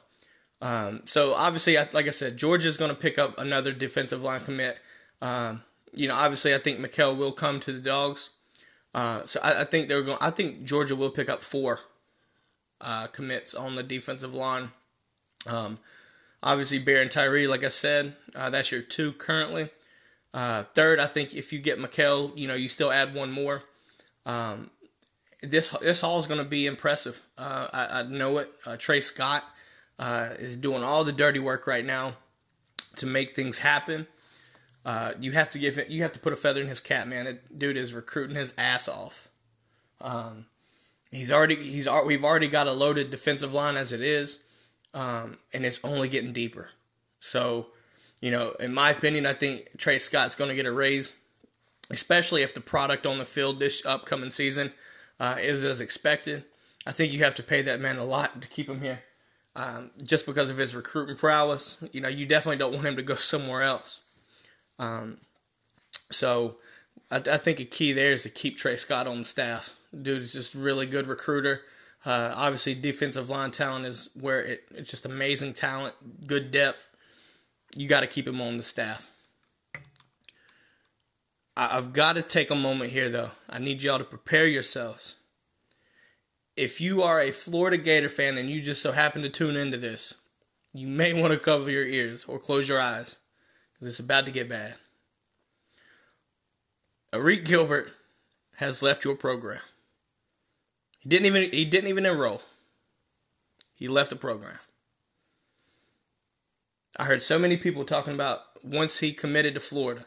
Um, 0.62 1.02
so 1.06 1.34
obviously, 1.34 1.76
like 1.76 2.06
I 2.06 2.10
said, 2.10 2.36
Georgia 2.36 2.68
is 2.68 2.76
going 2.76 2.90
to 2.90 2.96
pick 2.96 3.18
up 3.18 3.38
another 3.38 3.72
defensive 3.72 4.22
line 4.22 4.40
commit. 4.40 4.80
Um, 5.22 5.62
you 5.92 6.06
know, 6.06 6.14
obviously, 6.14 6.54
I 6.54 6.58
think 6.58 6.78
Mykel 6.78 7.16
will 7.16 7.32
come 7.32 7.60
to 7.60 7.72
the 7.72 7.80
Dogs. 7.80 8.30
Uh, 8.94 9.24
so 9.24 9.40
I, 9.42 9.62
I, 9.62 9.64
think 9.64 9.88
they're 9.88 10.02
going. 10.02 10.18
I 10.20 10.30
think 10.30 10.64
Georgia 10.64 10.96
will 10.96 11.10
pick 11.10 11.28
up 11.28 11.42
four 11.42 11.80
uh, 12.80 13.06
commits 13.08 13.54
on 13.54 13.76
the 13.76 13.82
defensive 13.82 14.34
line. 14.34 14.70
Um, 15.46 15.78
obviously, 16.42 16.78
Bear 16.78 17.02
and 17.02 17.10
Tyree, 17.10 17.46
like 17.46 17.64
I 17.64 17.68
said, 17.68 18.16
uh, 18.34 18.50
that's 18.50 18.72
your 18.72 18.82
two 18.82 19.12
currently. 19.12 19.70
Uh, 20.32 20.62
third, 20.74 20.98
I 20.98 21.06
think 21.06 21.34
if 21.34 21.52
you 21.52 21.58
get 21.58 21.78
Mykel, 21.78 22.36
you 22.36 22.46
know, 22.46 22.54
you 22.54 22.68
still 22.68 22.92
add 22.92 23.14
one 23.14 23.32
more. 23.32 23.62
Um, 24.26 24.70
this 25.42 25.70
this 25.80 26.02
haul 26.02 26.18
is 26.18 26.26
going 26.26 26.42
to 26.42 26.48
be 26.48 26.66
impressive. 26.66 27.22
Uh, 27.36 27.68
I, 27.72 28.00
I, 28.00 28.02
know 28.04 28.38
it. 28.38 28.50
Uh, 28.66 28.76
Tray 28.76 29.00
Scott 29.00 29.44
uh, 29.98 30.30
is 30.38 30.56
doing 30.56 30.82
all 30.82 31.04
the 31.04 31.12
dirty 31.12 31.38
work 31.38 31.66
right 31.66 31.84
now 31.84 32.12
to 32.96 33.06
make 33.06 33.34
things 33.34 33.58
happen. 33.58 34.06
Uh, 34.84 35.12
you 35.20 35.32
have 35.32 35.48
to 35.50 35.58
give 35.58 35.78
it. 35.78 35.90
You 35.90 36.02
have 36.02 36.12
to 36.12 36.18
put 36.18 36.32
a 36.32 36.36
feather 36.36 36.60
in 36.60 36.68
his 36.68 36.80
cap, 36.80 37.06
man. 37.06 37.38
Dude 37.56 37.76
is 37.76 37.94
recruiting 37.94 38.36
his 38.36 38.54
ass 38.56 38.88
off. 38.88 39.28
Um, 40.00 40.46
he's 41.10 41.30
already 41.30 41.56
he's 41.56 41.88
we've 42.06 42.24
already 42.24 42.48
got 42.48 42.66
a 42.66 42.72
loaded 42.72 43.10
defensive 43.10 43.52
line 43.52 43.76
as 43.76 43.92
it 43.92 44.00
is, 44.00 44.38
um, 44.94 45.38
and 45.52 45.64
it's 45.64 45.84
only 45.84 46.08
getting 46.08 46.32
deeper. 46.32 46.70
So, 47.18 47.68
you 48.20 48.30
know, 48.30 48.52
in 48.60 48.74
my 48.74 48.90
opinion, 48.90 49.26
I 49.26 49.32
think 49.32 49.76
Tray 49.78 49.98
Scott's 49.98 50.34
going 50.34 50.50
to 50.50 50.56
get 50.56 50.66
a 50.66 50.72
raise, 50.72 51.14
especially 51.90 52.42
if 52.42 52.54
the 52.54 52.60
product 52.60 53.06
on 53.06 53.18
the 53.18 53.24
field 53.24 53.58
this 53.60 53.84
upcoming 53.86 54.30
season 54.30 54.72
uh, 55.18 55.36
is 55.38 55.64
as 55.64 55.80
expected. 55.80 56.44
I 56.86 56.92
think 56.92 57.12
you 57.12 57.24
have 57.24 57.34
to 57.34 57.42
pay 57.42 57.62
that 57.62 57.80
man 57.80 57.98
a 57.98 58.04
lot 58.04 58.40
to 58.42 58.48
keep 58.48 58.68
him 58.68 58.80
here. 58.80 59.00
Um, 59.56 59.90
just 60.04 60.26
because 60.26 60.48
of 60.48 60.58
his 60.58 60.76
recruiting 60.76 61.16
prowess, 61.16 61.84
you 61.92 62.00
know, 62.00 62.08
you 62.08 62.24
definitely 62.24 62.58
don't 62.58 62.72
want 62.72 62.86
him 62.86 62.96
to 62.96 63.02
go 63.02 63.16
somewhere 63.16 63.62
else. 63.62 64.00
Um, 64.78 65.18
so 66.10 66.56
I, 67.10 67.16
I, 67.16 67.36
think 67.36 67.60
a 67.60 67.64
key 67.64 67.92
there 67.92 68.12
is 68.12 68.22
to 68.22 68.30
keep 68.30 68.56
Tray 68.56 68.76
Scott 68.76 69.06
on 69.06 69.18
the 69.18 69.24
staff. 69.24 69.78
Dude's 70.00 70.32
just 70.32 70.54
really 70.54 70.86
good 70.86 71.06
recruiter. 71.06 71.62
Uh, 72.06 72.32
obviously, 72.34 72.74
defensive 72.74 73.28
line 73.28 73.50
talent 73.50 73.84
is 73.84 74.10
where 74.18 74.40
it, 74.40 74.64
it's 74.70 74.90
just 74.90 75.04
amazing 75.04 75.52
talent, 75.52 75.94
good 76.26 76.50
depth. 76.50 76.89
You 77.76 77.88
got 77.88 78.00
to 78.00 78.06
keep 78.06 78.26
him 78.26 78.40
on 78.40 78.56
the 78.56 78.62
staff. 78.62 79.10
I've 81.56 81.92
got 81.92 82.16
to 82.16 82.22
take 82.22 82.50
a 82.50 82.54
moment 82.54 82.90
here, 82.90 83.08
though. 83.08 83.30
I 83.48 83.58
need 83.58 83.82
y'all 83.82 83.98
to 83.98 84.04
prepare 84.04 84.46
yourselves. 84.46 85.16
If 86.56 86.80
you 86.80 87.02
are 87.02 87.20
a 87.20 87.30
Florida 87.30 87.76
Gator 87.76 88.08
fan 88.08 88.38
and 88.38 88.48
you 88.48 88.60
just 88.60 88.82
so 88.82 88.92
happen 88.92 89.22
to 89.22 89.28
tune 89.28 89.56
into 89.56 89.76
this, 89.76 90.14
you 90.72 90.86
may 90.86 91.12
want 91.12 91.32
to 91.32 91.38
cover 91.38 91.70
your 91.70 91.86
ears 91.86 92.24
or 92.24 92.38
close 92.38 92.68
your 92.68 92.80
eyes 92.80 93.18
because 93.72 93.88
it's 93.88 93.98
about 93.98 94.26
to 94.26 94.32
get 94.32 94.48
bad. 94.48 94.74
Arik 97.12 97.44
Gilbert 97.44 97.90
has 98.56 98.82
left 98.82 99.04
your 99.04 99.16
program. 99.16 99.60
He 101.00 101.08
didn't 101.08 101.26
even 101.26 101.50
he 101.52 101.64
didn't 101.64 101.88
even 101.88 102.06
enroll. 102.06 102.42
He 103.74 103.88
left 103.88 104.10
the 104.10 104.16
program. 104.16 104.58
I 107.00 107.04
heard 107.04 107.22
so 107.22 107.38
many 107.38 107.56
people 107.56 107.84
talking 107.84 108.12
about 108.12 108.42
once 108.62 108.98
he 108.98 109.14
committed 109.14 109.54
to 109.54 109.60
Florida. 109.60 110.04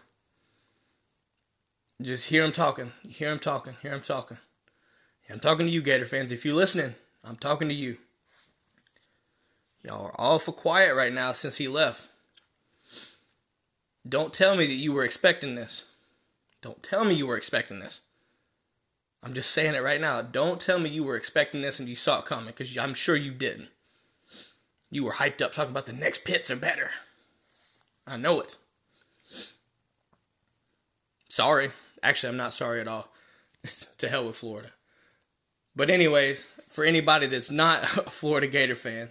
Just 2.00 2.30
hear 2.30 2.44
him 2.44 2.52
talking, 2.52 2.92
hear 3.10 3.32
him 3.32 3.40
talking, 3.40 3.74
hear 3.82 3.94
him 3.94 4.02
talking. 4.02 4.38
I'm 5.28 5.40
talking 5.40 5.66
to 5.66 5.72
you, 5.72 5.82
Gator 5.82 6.06
fans. 6.06 6.32
If 6.32 6.46
you're 6.46 6.54
listening, 6.54 6.94
I'm 7.24 7.38
talking 7.38 7.68
to 7.68 7.74
you. 7.74 7.98
Y'all 9.84 10.12
are 10.20 10.38
for 10.38 10.52
quiet 10.52 10.96
right 10.96 11.12
now 11.12 11.32
since 11.32 11.58
he 11.58 11.68
left. 11.68 12.10
Don't 14.08 14.32
tell 14.32 14.56
me 14.56 14.68
that 14.68 14.74
you 14.74 14.94
were 14.94 15.04
expecting 15.04 15.56
this. 15.56 15.86
Don't 16.62 16.84
tell 16.84 17.06
me 17.06 17.16
you 17.16 17.26
were 17.26 17.38
expecting 17.38 17.80
this. 17.80 18.02
I'm 19.24 19.34
just 19.34 19.50
saying 19.50 19.74
it 19.74 19.82
right 19.82 20.00
now. 20.00 20.22
Don't 20.22 20.62
tell 20.62 20.78
me 20.78 20.92
you 20.92 21.06
were 21.06 21.18
expecting 21.18 21.64
this 21.64 21.80
and 21.80 21.90
you 21.90 21.96
saw 21.96 22.20
it 22.20 22.26
coming 22.26 22.54
because 22.56 22.78
I'm 22.78 22.94
sure 22.94 23.16
you 23.16 23.32
didn't. 23.32 23.70
You 24.94 25.04
were 25.04 25.14
hyped 25.14 25.42
up 25.42 25.54
talking 25.54 25.72
about 25.72 25.88
the 25.88 25.94
next 25.94 26.24
Pitts 26.24 26.52
are 26.52 26.56
better. 26.56 26.92
I 28.06 28.16
know 28.16 28.40
it. 28.40 28.58
Sorry. 31.28 31.72
Actually, 32.04 32.30
I'm 32.30 32.38
not 32.38 32.54
sorry 32.54 32.80
at 32.80 32.88
all. 32.88 33.12
to 33.98 34.08
hell 34.08 34.28
with 34.28 34.36
Florida. 34.36 34.70
But, 35.76 35.90
anyways, 35.90 36.46
for 36.70 36.86
anybody 36.86 37.26
that's 37.26 37.50
not 37.50 37.80
a 37.98 38.04
Florida 38.12 38.46
Gator 38.46 38.76
fan, 38.76 39.10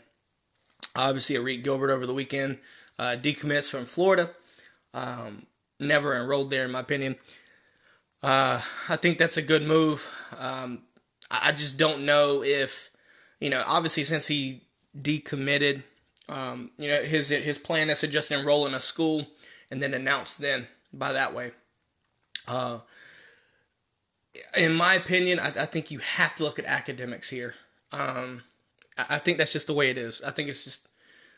obviously, 0.94 1.34
Arik 1.34 1.64
Gilbert 1.64 1.90
over 1.90 2.06
the 2.06 2.14
weekend 2.14 2.58
uh, 2.96 3.16
decommits 3.20 3.68
from 3.68 3.84
Florida. 3.84 4.30
Um, 4.94 5.46
never 5.80 6.14
enrolled 6.14 6.50
there, 6.50 6.64
in 6.64 6.70
my 6.70 6.80
opinion. 6.80 7.16
Uh, 8.22 8.60
I 8.88 8.94
think 8.94 9.18
that's 9.18 9.36
a 9.36 9.42
good 9.42 9.64
move. 9.64 10.08
Um, 10.38 10.82
I 11.28 11.50
just 11.50 11.76
don't 11.76 12.06
know 12.06 12.44
if, 12.44 12.90
you 13.40 13.50
know, 13.50 13.64
obviously 13.66 14.04
since 14.04 14.28
he 14.28 14.62
decommitted, 14.98 15.82
um, 16.28 16.70
you 16.78 16.88
know, 16.88 17.02
his 17.02 17.28
his 17.30 17.58
plan 17.58 17.90
is 17.90 18.00
to 18.00 18.08
just 18.08 18.30
enroll 18.30 18.66
in 18.66 18.74
a 18.74 18.80
school 18.80 19.26
and 19.70 19.82
then 19.82 19.94
announce 19.94 20.36
then 20.36 20.66
by 20.92 21.12
that 21.12 21.34
way. 21.34 21.50
Uh, 22.48 22.78
in 24.58 24.74
my 24.74 24.94
opinion, 24.94 25.38
I, 25.38 25.48
I, 25.48 25.66
think 25.66 25.90
you 25.90 25.98
have 25.98 26.34
to 26.36 26.44
look 26.44 26.58
at 26.58 26.64
academics 26.64 27.28
here. 27.28 27.54
Um, 27.92 28.42
I, 28.98 29.06
I 29.10 29.18
think 29.18 29.38
that's 29.38 29.52
just 29.52 29.66
the 29.66 29.74
way 29.74 29.90
it 29.90 29.98
is. 29.98 30.22
I 30.22 30.30
think 30.30 30.48
it's 30.48 30.64
just, 30.64 30.88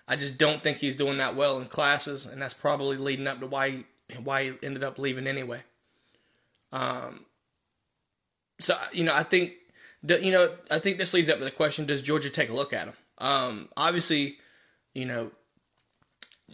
I 0.09 0.17
just 0.17 0.39
don't 0.39 0.61
think 0.61 0.79
he's 0.79 0.97
doing 0.97 1.19
that 1.19 1.35
well 1.35 1.59
in 1.59 1.67
classes, 1.67 2.27
and 2.27 2.41
that's 2.41 2.55
probably 2.55 2.97
leading 2.97 3.27
up 3.27 3.41
to 3.41 3.47
why 3.47 3.71
he, 3.71 3.85
why 4.23 4.45
he 4.45 4.53
ended 4.63 4.83
up 4.83 4.99
leaving 4.99 5.27
anyway. 5.27 5.61
Um, 6.73 7.25
so 8.59 8.75
you 8.93 9.05
know, 9.05 9.15
I 9.15 9.25
think 9.25 9.55
you 10.23 10.33
know, 10.33 10.49
I 10.71 10.79
think 10.79 10.99
this 10.99 11.15
leads 11.15 11.29
up 11.29 11.39
to 11.39 11.45
the 11.45 11.51
question: 11.51 11.87
Does 11.87 12.03
Georgia 12.03 12.31
take 12.31 12.51
a 12.51 12.55
look 12.55 12.73
at 12.73 12.87
him? 12.87 12.95
Um, 13.19 13.69
obviously, 13.77 14.39
you 14.95 15.07
know, 15.07 15.31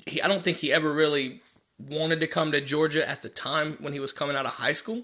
he, 0.06 0.22
I 0.22 0.28
don't 0.28 0.42
think 0.42 0.58
he 0.58 0.72
ever 0.72 0.92
really 0.92 1.40
wanted 1.78 2.20
to 2.20 2.26
come 2.26 2.52
to 2.52 2.60
Georgia 2.60 3.08
at 3.08 3.22
the 3.22 3.28
time 3.28 3.76
when 3.80 3.92
he 3.92 4.00
was 4.00 4.12
coming 4.12 4.36
out 4.36 4.46
of 4.46 4.52
high 4.52 4.72
school. 4.72 5.02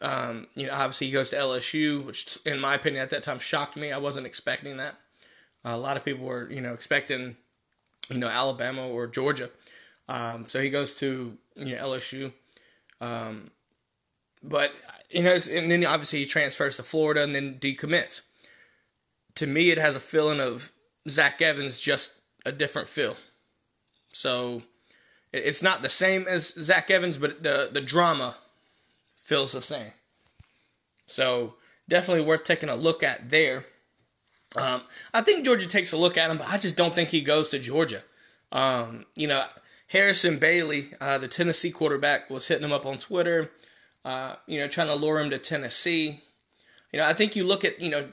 Um, 0.00 0.48
you 0.56 0.66
know, 0.66 0.72
obviously 0.72 1.06
he 1.06 1.12
goes 1.12 1.30
to 1.30 1.36
LSU, 1.36 2.04
which, 2.04 2.38
in 2.44 2.60
my 2.60 2.74
opinion, 2.74 3.02
at 3.02 3.10
that 3.10 3.22
time 3.22 3.38
shocked 3.38 3.76
me. 3.76 3.92
I 3.92 3.98
wasn't 3.98 4.26
expecting 4.26 4.78
that. 4.78 4.94
Uh, 5.64 5.70
a 5.70 5.78
lot 5.78 5.96
of 5.96 6.04
people 6.04 6.26
were, 6.26 6.50
you 6.50 6.60
know, 6.60 6.72
expecting, 6.72 7.36
you 8.10 8.18
know, 8.18 8.28
Alabama 8.28 8.88
or 8.88 9.06
Georgia. 9.06 9.48
Um, 10.08 10.46
so 10.48 10.60
he 10.60 10.70
goes 10.70 10.94
to 10.96 11.36
you 11.56 11.76
know 11.76 11.82
LSU. 11.82 12.32
Um, 13.00 13.50
but 14.42 14.72
you 15.10 15.22
know, 15.22 15.36
and 15.52 15.70
then 15.70 15.84
obviously 15.84 16.20
he 16.20 16.26
transfers 16.26 16.76
to 16.76 16.82
Florida 16.82 17.22
and 17.22 17.34
then 17.34 17.58
decommits. 17.58 18.22
To 19.36 19.46
me, 19.46 19.70
it 19.70 19.78
has 19.78 19.96
a 19.96 20.00
feeling 20.00 20.40
of 20.40 20.70
Zach 21.08 21.40
Evans, 21.40 21.80
just 21.80 22.20
a 22.44 22.52
different 22.52 22.88
feel. 22.88 23.16
So 24.10 24.62
it's 25.32 25.62
not 25.62 25.82
the 25.82 25.88
same 25.88 26.26
as 26.28 26.54
Zach 26.54 26.90
Evans, 26.90 27.18
but 27.18 27.42
the 27.42 27.70
the 27.72 27.80
drama 27.80 28.36
feels 29.16 29.52
the 29.52 29.62
same. 29.62 29.92
So 31.06 31.54
definitely 31.88 32.24
worth 32.24 32.44
taking 32.44 32.68
a 32.68 32.76
look 32.76 33.02
at 33.02 33.30
there. 33.30 33.64
Um, 34.60 34.82
I 35.14 35.22
think 35.22 35.44
Georgia 35.44 35.66
takes 35.66 35.92
a 35.92 35.96
look 35.96 36.18
at 36.18 36.30
him, 36.30 36.36
but 36.36 36.48
I 36.48 36.58
just 36.58 36.76
don't 36.76 36.92
think 36.92 37.08
he 37.08 37.22
goes 37.22 37.48
to 37.50 37.58
Georgia. 37.58 38.00
Um, 38.50 39.06
you 39.16 39.26
know, 39.26 39.42
Harrison 39.88 40.38
Bailey, 40.38 40.88
uh, 41.00 41.16
the 41.16 41.28
Tennessee 41.28 41.70
quarterback, 41.70 42.28
was 42.28 42.46
hitting 42.46 42.64
him 42.64 42.72
up 42.72 42.84
on 42.84 42.98
Twitter 42.98 43.50
uh, 44.04 44.34
you 44.46 44.58
know, 44.58 44.68
trying 44.68 44.88
to 44.88 44.96
lure 44.96 45.20
him 45.20 45.30
to 45.30 45.38
Tennessee. 45.38 46.20
You 46.92 46.98
know, 46.98 47.06
I 47.06 47.12
think 47.12 47.36
you 47.36 47.44
look 47.44 47.64
at, 47.64 47.80
you 47.80 47.90
know, 47.90 48.08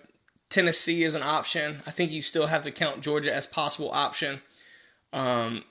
Tennessee 0.50 1.03
as 1.03 1.15
an 1.15 1.24
option. 1.24 1.75
I 1.88 1.91
think 1.91 2.12
you 2.12 2.22
still 2.22 2.48
have 2.48 2.63
to 2.63 2.72
count 2.72 3.01
Georgia 3.01 3.34
as 3.34 3.48
possible 3.48 3.91
option. 3.91 4.41
Um, 5.13 5.63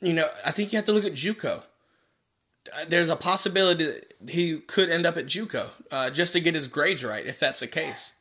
you 0.00 0.12
know, 0.12 0.26
I 0.44 0.50
think 0.50 0.72
you 0.72 0.76
have 0.76 0.86
to 0.86 0.92
look 0.92 1.04
at 1.04 1.12
JUCO. 1.12 1.64
Uh, 2.74 2.84
there's 2.88 3.10
a 3.10 3.16
possibility 3.16 3.84
that 3.84 4.30
he 4.30 4.58
could 4.58 4.90
end 4.90 5.06
up 5.06 5.16
at 5.16 5.26
JUCO 5.26 5.82
uh, 5.90 6.10
just 6.10 6.34
to 6.34 6.40
get 6.40 6.54
his 6.54 6.66
grades 6.66 7.04
right, 7.04 7.24
if 7.24 7.40
that's 7.40 7.60
the 7.60 7.66
case. 7.66 8.12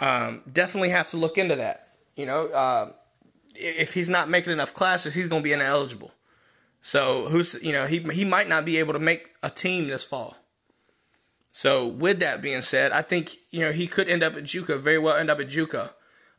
Um, 0.00 0.42
definitely 0.50 0.90
have 0.90 1.10
to 1.10 1.16
look 1.16 1.38
into 1.38 1.56
that. 1.56 1.78
You 2.16 2.26
know, 2.26 2.46
uh, 2.48 2.92
if 3.54 3.94
he's 3.94 4.10
not 4.10 4.28
making 4.28 4.52
enough 4.52 4.74
classes, 4.74 5.14
he's 5.14 5.28
going 5.28 5.42
to 5.42 5.44
be 5.44 5.52
ineligible. 5.52 6.12
So 6.80 7.26
who's 7.28 7.58
you 7.62 7.72
know 7.72 7.86
he 7.86 7.98
he 7.98 8.24
might 8.24 8.48
not 8.48 8.64
be 8.64 8.78
able 8.78 8.92
to 8.92 9.00
make 9.00 9.30
a 9.42 9.50
team 9.50 9.88
this 9.88 10.04
fall. 10.04 10.36
So 11.56 11.86
with 11.86 12.20
that 12.20 12.42
being 12.42 12.60
said, 12.60 12.92
I 12.92 13.00
think 13.00 13.34
you 13.50 13.60
know 13.60 13.72
he 13.72 13.86
could 13.86 14.10
end 14.10 14.22
up 14.22 14.36
at 14.36 14.42
JUCO. 14.42 14.78
Very 14.78 14.98
well 14.98 15.16
end 15.16 15.30
up 15.30 15.40
at 15.40 15.48
JUCO. 15.48 15.90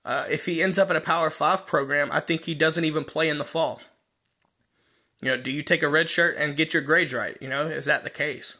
Uh, 0.05 0.25
if 0.29 0.45
he 0.45 0.61
ends 0.61 0.77
up 0.77 0.91
at 0.91 0.95
a 0.95 1.01
Power 1.01 1.31
Five 1.31 1.65
program, 1.65 2.09
I 2.11 2.19
think 2.19 2.43
he 2.43 2.53
doesn't 2.53 2.85
even 2.85 3.03
play 3.03 3.27
in 3.27 3.39
the 3.39 3.43
fall. 3.43 3.81
You 5.23 5.29
know, 5.29 5.37
do 5.37 5.51
you 5.51 5.63
take 5.63 5.81
a 5.81 5.89
red 5.89 6.07
shirt 6.07 6.37
and 6.37 6.55
get 6.55 6.71
your 6.71 6.83
grades 6.83 7.15
right? 7.15 7.35
You 7.41 7.47
know, 7.47 7.65
is 7.65 7.85
that 7.85 8.03
the 8.03 8.11
case? 8.11 8.59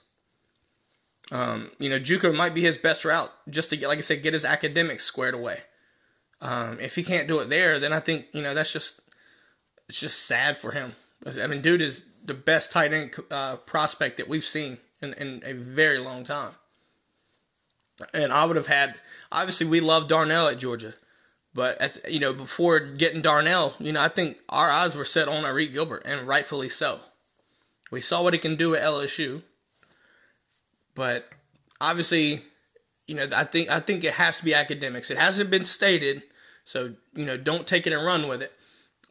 Um, 1.32 1.70
you 1.78 1.92
know, 1.92 2.00
JUCO 2.00 2.36
might 2.36 2.56
be 2.56 2.64
his 2.64 2.80
best 2.80 3.06
route 3.06 3.32
just 3.48 3.70
to 3.70 3.78
get, 3.78 3.88
like 3.88 4.00
I 4.00 4.02
said, 4.02 4.24
get 4.24 4.34
his 4.34 4.44
academics 4.44 5.04
squared 5.04 5.36
away. 5.36 5.58
Um, 6.42 6.80
if 6.80 6.96
he 6.96 7.04
can't 7.04 7.28
do 7.28 7.40
it 7.40 7.50
there, 7.50 7.80
then 7.80 7.94
I 7.94 8.00
think 8.00 8.26
you 8.34 8.42
know 8.42 8.56
that's 8.56 8.74
just 8.74 9.00
it's 9.88 10.00
just 10.00 10.26
sad 10.26 10.58
for 10.58 10.72
him. 10.72 10.94
I 11.24 11.46
mean, 11.46 11.62
dude 11.62 11.84
is 11.84 12.04
the 12.26 12.34
best 12.34 12.72
tight 12.72 12.94
end 12.94 13.14
uh, 13.30 13.58
prospect 13.58 14.18
that 14.18 14.28
we've 14.28 14.44
seen 14.44 14.80
in, 15.02 15.14
in 15.14 15.42
a 15.46 15.54
very 15.54 16.00
long 16.00 16.24
time. 16.24 16.52
And 18.14 18.32
I 18.32 18.46
would 18.46 18.56
have 18.56 18.68
had, 18.68 19.00
obviously, 19.32 19.68
we 19.68 19.80
love 19.80 20.08
Darnell 20.08 20.48
at 20.48 20.60
Georgia. 20.60 20.94
But, 21.54 21.82
at, 21.82 22.12
you 22.12 22.20
know, 22.20 22.34
before 22.34 22.80
getting 22.80 23.22
Darnell, 23.22 23.74
you 23.80 23.92
know, 23.92 24.02
I 24.02 24.10
think 24.10 24.38
our 24.50 24.70
eyes 24.70 24.96
were 24.96 25.06
set 25.06 25.28
on 25.28 25.44
Arik 25.44 25.74
Gilbert, 25.74 26.04
and 26.06 26.28
rightfully 26.28 26.70
so. 26.70 27.00
We 27.90 28.02
saw 28.02 28.22
what 28.22 28.34
he 28.34 28.40
can 28.40 28.56
do 28.56 28.76
at 28.76 28.84
LSU. 28.84 29.42
But 30.94 31.28
obviously, 31.82 32.42
you 33.08 33.16
know, 33.16 33.26
I 33.36 33.44
think 33.46 33.72
I 33.72 33.80
think 33.80 34.04
it 34.04 34.14
has 34.14 34.40
to 34.40 34.46
be 34.46 34.54
academics. 34.54 35.10
It 35.10 35.18
hasn't 35.18 35.50
been 35.50 35.64
stated, 35.64 36.24
so 36.66 36.94
you 37.16 37.26
know, 37.26 37.38
don't 37.38 37.66
take 37.66 37.88
it 37.88 37.94
and 37.94 38.06
run 38.06 38.28
with 38.28 38.42
it 38.42 38.52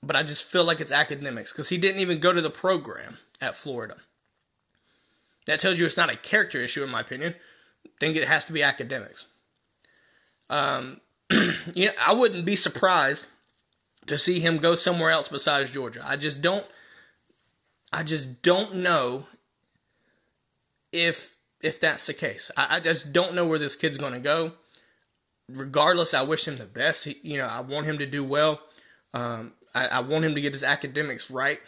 but 0.06 0.16
I 0.16 0.22
just 0.22 0.44
feel 0.44 0.64
like 0.64 0.80
it's 0.80 0.92
academics 0.92 1.52
because 1.52 1.68
he 1.68 1.78
didn't 1.78 2.00
even 2.00 2.20
go 2.20 2.32
to 2.32 2.40
the 2.40 2.50
program 2.50 3.18
at 3.40 3.56
Florida. 3.56 3.96
That 5.46 5.60
tells 5.60 5.78
you 5.78 5.84
it's 5.84 5.96
not 5.96 6.12
a 6.12 6.16
character 6.16 6.58
issue, 6.58 6.82
in 6.82 6.90
my 6.90 7.00
opinion. 7.00 7.34
Think 8.00 8.16
it 8.16 8.28
has 8.28 8.44
to 8.46 8.52
be 8.52 8.62
academics. 8.62 9.26
Um, 10.50 11.00
you 11.74 11.86
know, 11.86 11.92
I 12.04 12.14
wouldn't 12.14 12.44
be 12.44 12.56
surprised 12.56 13.26
to 14.06 14.18
see 14.18 14.40
him 14.40 14.58
go 14.58 14.74
somewhere 14.74 15.10
else 15.10 15.28
besides 15.28 15.72
Georgia. 15.72 16.00
I 16.06 16.16
just 16.16 16.42
don't. 16.42 16.66
I 17.92 18.02
just 18.02 18.42
don't 18.42 18.76
know 18.76 19.26
if 20.92 21.36
if 21.62 21.80
that's 21.80 22.06
the 22.06 22.14
case. 22.14 22.50
I, 22.56 22.76
I 22.76 22.80
just 22.80 23.12
don't 23.12 23.34
know 23.34 23.46
where 23.46 23.58
this 23.58 23.76
kid's 23.76 23.96
going 23.96 24.12
to 24.12 24.20
go. 24.20 24.52
regardless, 25.48 26.14
I 26.14 26.22
wish 26.22 26.46
him 26.46 26.56
the 26.56 26.66
best. 26.66 27.04
He, 27.04 27.18
you 27.22 27.38
know, 27.38 27.46
I 27.46 27.60
want 27.60 27.86
him 27.86 27.98
to 27.98 28.06
do 28.06 28.24
well. 28.24 28.60
Um, 29.14 29.52
I, 29.74 29.88
I 29.94 30.00
want 30.00 30.24
him 30.24 30.34
to 30.34 30.40
get 30.40 30.52
his 30.52 30.64
academics 30.64 31.30
right. 31.30 31.60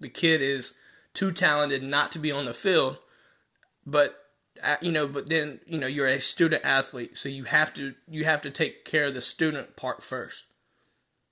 The 0.00 0.08
kid 0.08 0.40
is 0.40 0.78
too 1.14 1.32
talented 1.32 1.82
not 1.82 2.12
to 2.12 2.18
be 2.18 2.32
on 2.32 2.44
the 2.44 2.54
field, 2.54 2.98
but 3.86 4.16
uh, 4.64 4.76
you 4.80 4.92
know, 4.92 5.06
but 5.06 5.28
then 5.28 5.60
you 5.66 5.78
know 5.78 5.86
you're 5.86 6.06
a 6.06 6.20
student 6.20 6.64
athlete, 6.64 7.16
so 7.16 7.28
you 7.28 7.44
have 7.44 7.72
to 7.74 7.94
you 8.08 8.24
have 8.24 8.40
to 8.42 8.50
take 8.50 8.84
care 8.84 9.06
of 9.06 9.14
the 9.14 9.20
student 9.20 9.76
part 9.76 10.02
first. 10.02 10.46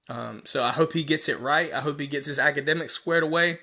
Um, 0.09 0.43
so 0.45 0.63
I 0.63 0.71
hope 0.71 0.93
he 0.93 1.05
gets 1.05 1.29
it 1.29 1.39
right. 1.39 1.73
I 1.73 1.81
hope 1.81 2.01
he 2.01 2.07
gets 2.07 2.27
his 2.27 2.39
academics 2.39 2.95
squared 2.95 3.23
away, 3.23 3.59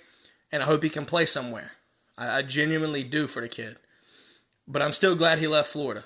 and 0.51 0.63
I 0.63 0.65
hope 0.65 0.83
he 0.83 0.89
can 0.89 1.05
play 1.05 1.25
somewhere. 1.25 1.71
I, 2.17 2.37
I 2.37 2.41
genuinely 2.41 3.03
do 3.03 3.27
for 3.27 3.41
the 3.41 3.49
kid. 3.49 3.75
But 4.67 4.81
I'm 4.81 4.91
still 4.91 5.15
glad 5.15 5.39
he 5.39 5.47
left 5.47 5.69
Florida 5.69 6.03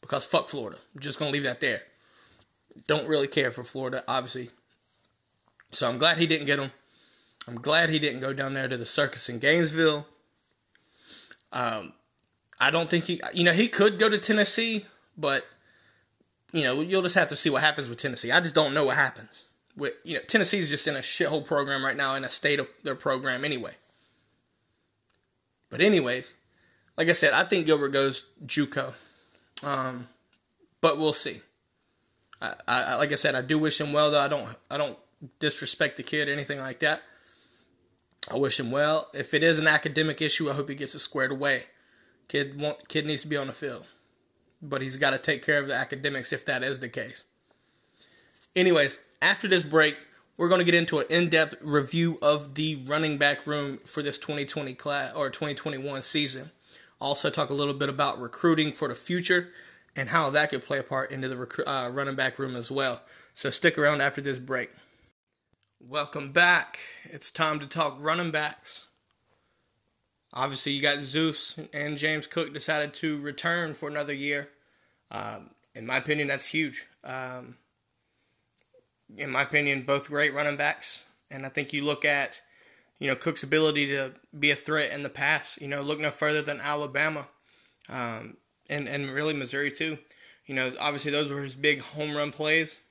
because 0.00 0.24
fuck 0.24 0.48
Florida. 0.48 0.78
I'm 0.94 1.00
just 1.00 1.18
gonna 1.18 1.30
leave 1.30 1.44
that 1.44 1.60
there. 1.60 1.82
Don't 2.86 3.08
really 3.08 3.26
care 3.26 3.50
for 3.50 3.64
Florida, 3.64 4.02
obviously. 4.06 4.50
So 5.70 5.88
I'm 5.88 5.98
glad 5.98 6.18
he 6.18 6.26
didn't 6.26 6.46
get 6.46 6.60
him. 6.60 6.70
I'm 7.48 7.60
glad 7.60 7.88
he 7.88 7.98
didn't 7.98 8.20
go 8.20 8.34
down 8.34 8.52
there 8.52 8.68
to 8.68 8.76
the 8.76 8.84
circus 8.84 9.30
in 9.30 9.38
Gainesville. 9.38 10.06
Um, 11.50 11.94
I 12.60 12.70
don't 12.70 12.90
think 12.90 13.04
he, 13.04 13.20
you 13.32 13.42
know, 13.42 13.52
he 13.52 13.68
could 13.68 13.98
go 13.98 14.10
to 14.10 14.18
Tennessee, 14.18 14.84
but 15.16 15.46
you 16.52 16.62
know, 16.62 16.82
you'll 16.82 17.02
just 17.02 17.14
have 17.14 17.28
to 17.28 17.36
see 17.36 17.48
what 17.48 17.62
happens 17.62 17.88
with 17.88 17.98
Tennessee. 17.98 18.30
I 18.30 18.40
just 18.40 18.54
don't 18.54 18.74
know 18.74 18.84
what 18.84 18.96
happens. 18.96 19.44
With 19.76 19.94
you 20.04 20.14
know, 20.14 20.20
Tennessee's 20.26 20.68
just 20.68 20.86
in 20.86 20.96
a 20.96 21.00
shithole 21.00 21.46
program 21.46 21.82
right 21.82 21.96
now, 21.96 22.14
in 22.16 22.24
a 22.24 22.28
state 22.28 22.60
of 22.60 22.68
their 22.82 22.94
program 22.94 23.44
anyway. 23.44 23.72
But 25.70 25.80
anyways, 25.80 26.34
like 26.98 27.08
I 27.08 27.12
said, 27.12 27.32
I 27.32 27.44
think 27.44 27.64
Gilbert 27.64 27.90
goes 27.90 28.30
JUCO, 28.44 28.94
um, 29.64 30.08
but 30.80 30.98
we'll 30.98 31.12
see. 31.12 31.38
I, 32.42 32.54
I, 32.66 32.96
like 32.96 33.12
I 33.12 33.16
said, 33.16 33.34
I 33.34 33.42
do 33.42 33.58
wish 33.58 33.80
him 33.80 33.92
well. 33.92 34.10
Though 34.10 34.20
I 34.20 34.28
don't, 34.28 34.56
I 34.70 34.76
don't 34.76 34.98
disrespect 35.38 35.96
the 35.96 36.02
kid 36.02 36.28
or 36.28 36.32
anything 36.32 36.58
like 36.58 36.80
that. 36.80 37.02
I 38.30 38.36
wish 38.36 38.60
him 38.60 38.70
well. 38.70 39.08
If 39.14 39.32
it 39.32 39.42
is 39.42 39.58
an 39.58 39.66
academic 39.66 40.20
issue, 40.20 40.50
I 40.50 40.54
hope 40.54 40.68
he 40.68 40.74
gets 40.74 40.94
it 40.94 40.98
squared 40.98 41.32
away. 41.32 41.62
Kid 42.28 42.60
want, 42.60 42.88
kid 42.88 43.06
needs 43.06 43.22
to 43.22 43.28
be 43.28 43.36
on 43.36 43.46
the 43.46 43.52
field, 43.52 43.86
but 44.60 44.82
he's 44.82 44.96
got 44.96 45.10
to 45.10 45.18
take 45.18 45.44
care 45.44 45.58
of 45.58 45.68
the 45.68 45.74
academics 45.74 46.32
if 46.32 46.44
that 46.44 46.62
is 46.62 46.80
the 46.80 46.88
case. 46.88 47.24
Anyways, 48.54 49.00
after 49.22 49.48
this 49.48 49.62
break, 49.62 49.96
we're 50.36 50.48
going 50.48 50.60
to 50.60 50.64
get 50.64 50.74
into 50.74 50.98
an 50.98 51.06
in-depth 51.10 51.56
review 51.62 52.18
of 52.22 52.54
the 52.54 52.82
running 52.86 53.18
back 53.18 53.46
room 53.46 53.78
for 53.78 54.02
this 54.02 54.18
2020 54.18 54.74
class 54.74 55.14
or 55.14 55.30
2021 55.30 56.02
season. 56.02 56.50
Also, 57.00 57.30
talk 57.30 57.50
a 57.50 57.54
little 57.54 57.74
bit 57.74 57.88
about 57.88 58.20
recruiting 58.20 58.72
for 58.72 58.88
the 58.88 58.94
future 58.94 59.48
and 59.96 60.10
how 60.10 60.30
that 60.30 60.50
could 60.50 60.62
play 60.62 60.78
a 60.78 60.82
part 60.82 61.10
into 61.10 61.28
the 61.28 61.34
recru- 61.34 61.64
uh, 61.66 61.90
running 61.90 62.14
back 62.14 62.38
room 62.38 62.56
as 62.56 62.70
well. 62.70 63.02
So 63.34 63.50
stick 63.50 63.78
around 63.78 64.00
after 64.00 64.20
this 64.20 64.38
break. 64.38 64.70
Welcome 65.80 66.32
back. 66.32 66.80
It's 67.04 67.30
time 67.30 67.60
to 67.60 67.66
talk 67.66 67.96
running 68.00 68.32
backs. 68.32 68.88
Obviously, 70.34 70.72
you 70.72 70.82
got 70.82 71.02
Zeus 71.02 71.58
and 71.72 71.96
James 71.96 72.26
Cook 72.26 72.52
decided 72.52 72.92
to 72.94 73.20
return 73.20 73.74
for 73.74 73.88
another 73.88 74.12
year. 74.12 74.50
Um, 75.12 75.50
in 75.76 75.86
my 75.86 75.98
opinion, 75.98 76.26
that's 76.26 76.48
huge. 76.48 76.84
Um, 77.04 77.58
in 79.16 79.30
my 79.30 79.42
opinion, 79.42 79.82
both 79.82 80.08
great 80.08 80.34
running 80.34 80.56
backs. 80.56 81.06
And 81.30 81.46
I 81.46 81.48
think 81.48 81.72
you 81.72 81.84
look 81.84 82.04
at, 82.04 82.40
you 82.98 83.06
know, 83.06 83.14
Cook's 83.14 83.44
ability 83.44 83.86
to 83.86 84.14
be 84.36 84.50
a 84.50 84.56
threat 84.56 84.90
in 84.90 85.02
the 85.02 85.08
pass. 85.08 85.60
You 85.60 85.68
know, 85.68 85.80
look 85.80 86.00
no 86.00 86.10
further 86.10 86.42
than 86.42 86.60
Alabama, 86.60 87.28
um, 87.88 88.36
and 88.68 88.88
and 88.88 89.10
really 89.10 89.32
Missouri 89.32 89.70
too. 89.70 89.98
You 90.44 90.56
know, 90.56 90.72
obviously 90.80 91.12
those 91.12 91.30
were 91.30 91.42
his 91.42 91.54
big 91.54 91.80
home 91.80 92.16
run 92.16 92.32
plays. 92.32 92.82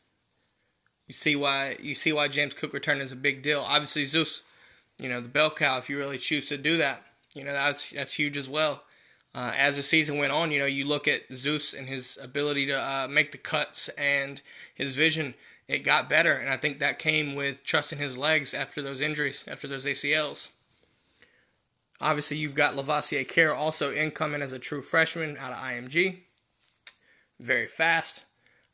You 1.08 1.14
see 1.14 1.36
why 1.36 1.78
you 1.82 1.96
see 1.96 2.12
why 2.14 2.28
James 2.28 2.54
Cook 2.54 2.74
return 2.74 3.02
is 3.02 3.12
a 3.12 3.16
big 3.16 3.42
deal. 3.42 3.66
Obviously 3.68 4.06
Zeus, 4.06 4.44
you 5.00 5.10
know, 5.10 5.22
the 5.22 5.30
bell 5.30 5.50
cow. 5.50 5.78
If 5.78 5.90
you 5.90 5.98
really 5.98 6.18
choose 6.18 6.48
to 6.50 6.58
do 6.58 6.78
that, 6.78 7.04
you 7.34 7.44
know 7.44 7.54
that's 7.54 7.92
that's 7.92 8.14
huge 8.14 8.38
as 8.38 8.50
well. 8.50 8.84
Uh, 9.36 9.52
as 9.56 9.78
the 9.78 9.84
season 9.84 10.18
went 10.18 10.32
on, 10.32 10.52
you 10.52 10.60
know, 10.60 10.66
you 10.66 10.86
look 10.86 11.08
at 11.08 11.22
Zeus 11.32 11.74
and 11.74 11.88
his 11.88 12.18
ability 12.22 12.66
to 12.66 12.74
uh, 12.74 13.08
make 13.08 13.32
the 13.32 13.38
cuts 13.38 13.88
and 13.90 14.42
his 14.74 14.96
vision, 14.96 15.36
it 15.68 15.80
got 15.84 16.10
better. 16.10 16.34
And 16.34 16.50
I 16.50 16.58
think 16.58 16.80
that 16.80 16.98
came 16.98 17.36
with 17.36 17.64
trusting 17.64 18.00
his 18.00 18.18
legs 18.18 18.54
after 18.56 18.82
those 18.82 19.00
injuries, 19.00 19.44
after 19.48 19.68
those 19.68 19.86
ACLs. 19.86 20.50
Obviously, 22.02 22.38
you've 22.38 22.56
got 22.56 22.74
Lovasea 22.76 23.28
Carroll 23.28 23.58
also 23.58 23.94
incoming 23.94 24.42
as 24.42 24.54
a 24.54 24.60
true 24.60 24.82
freshman 24.82 25.38
out 25.38 25.52
of 25.52 25.60
IMG. 25.60 26.22
Very 27.40 27.68
fast. 27.68 28.24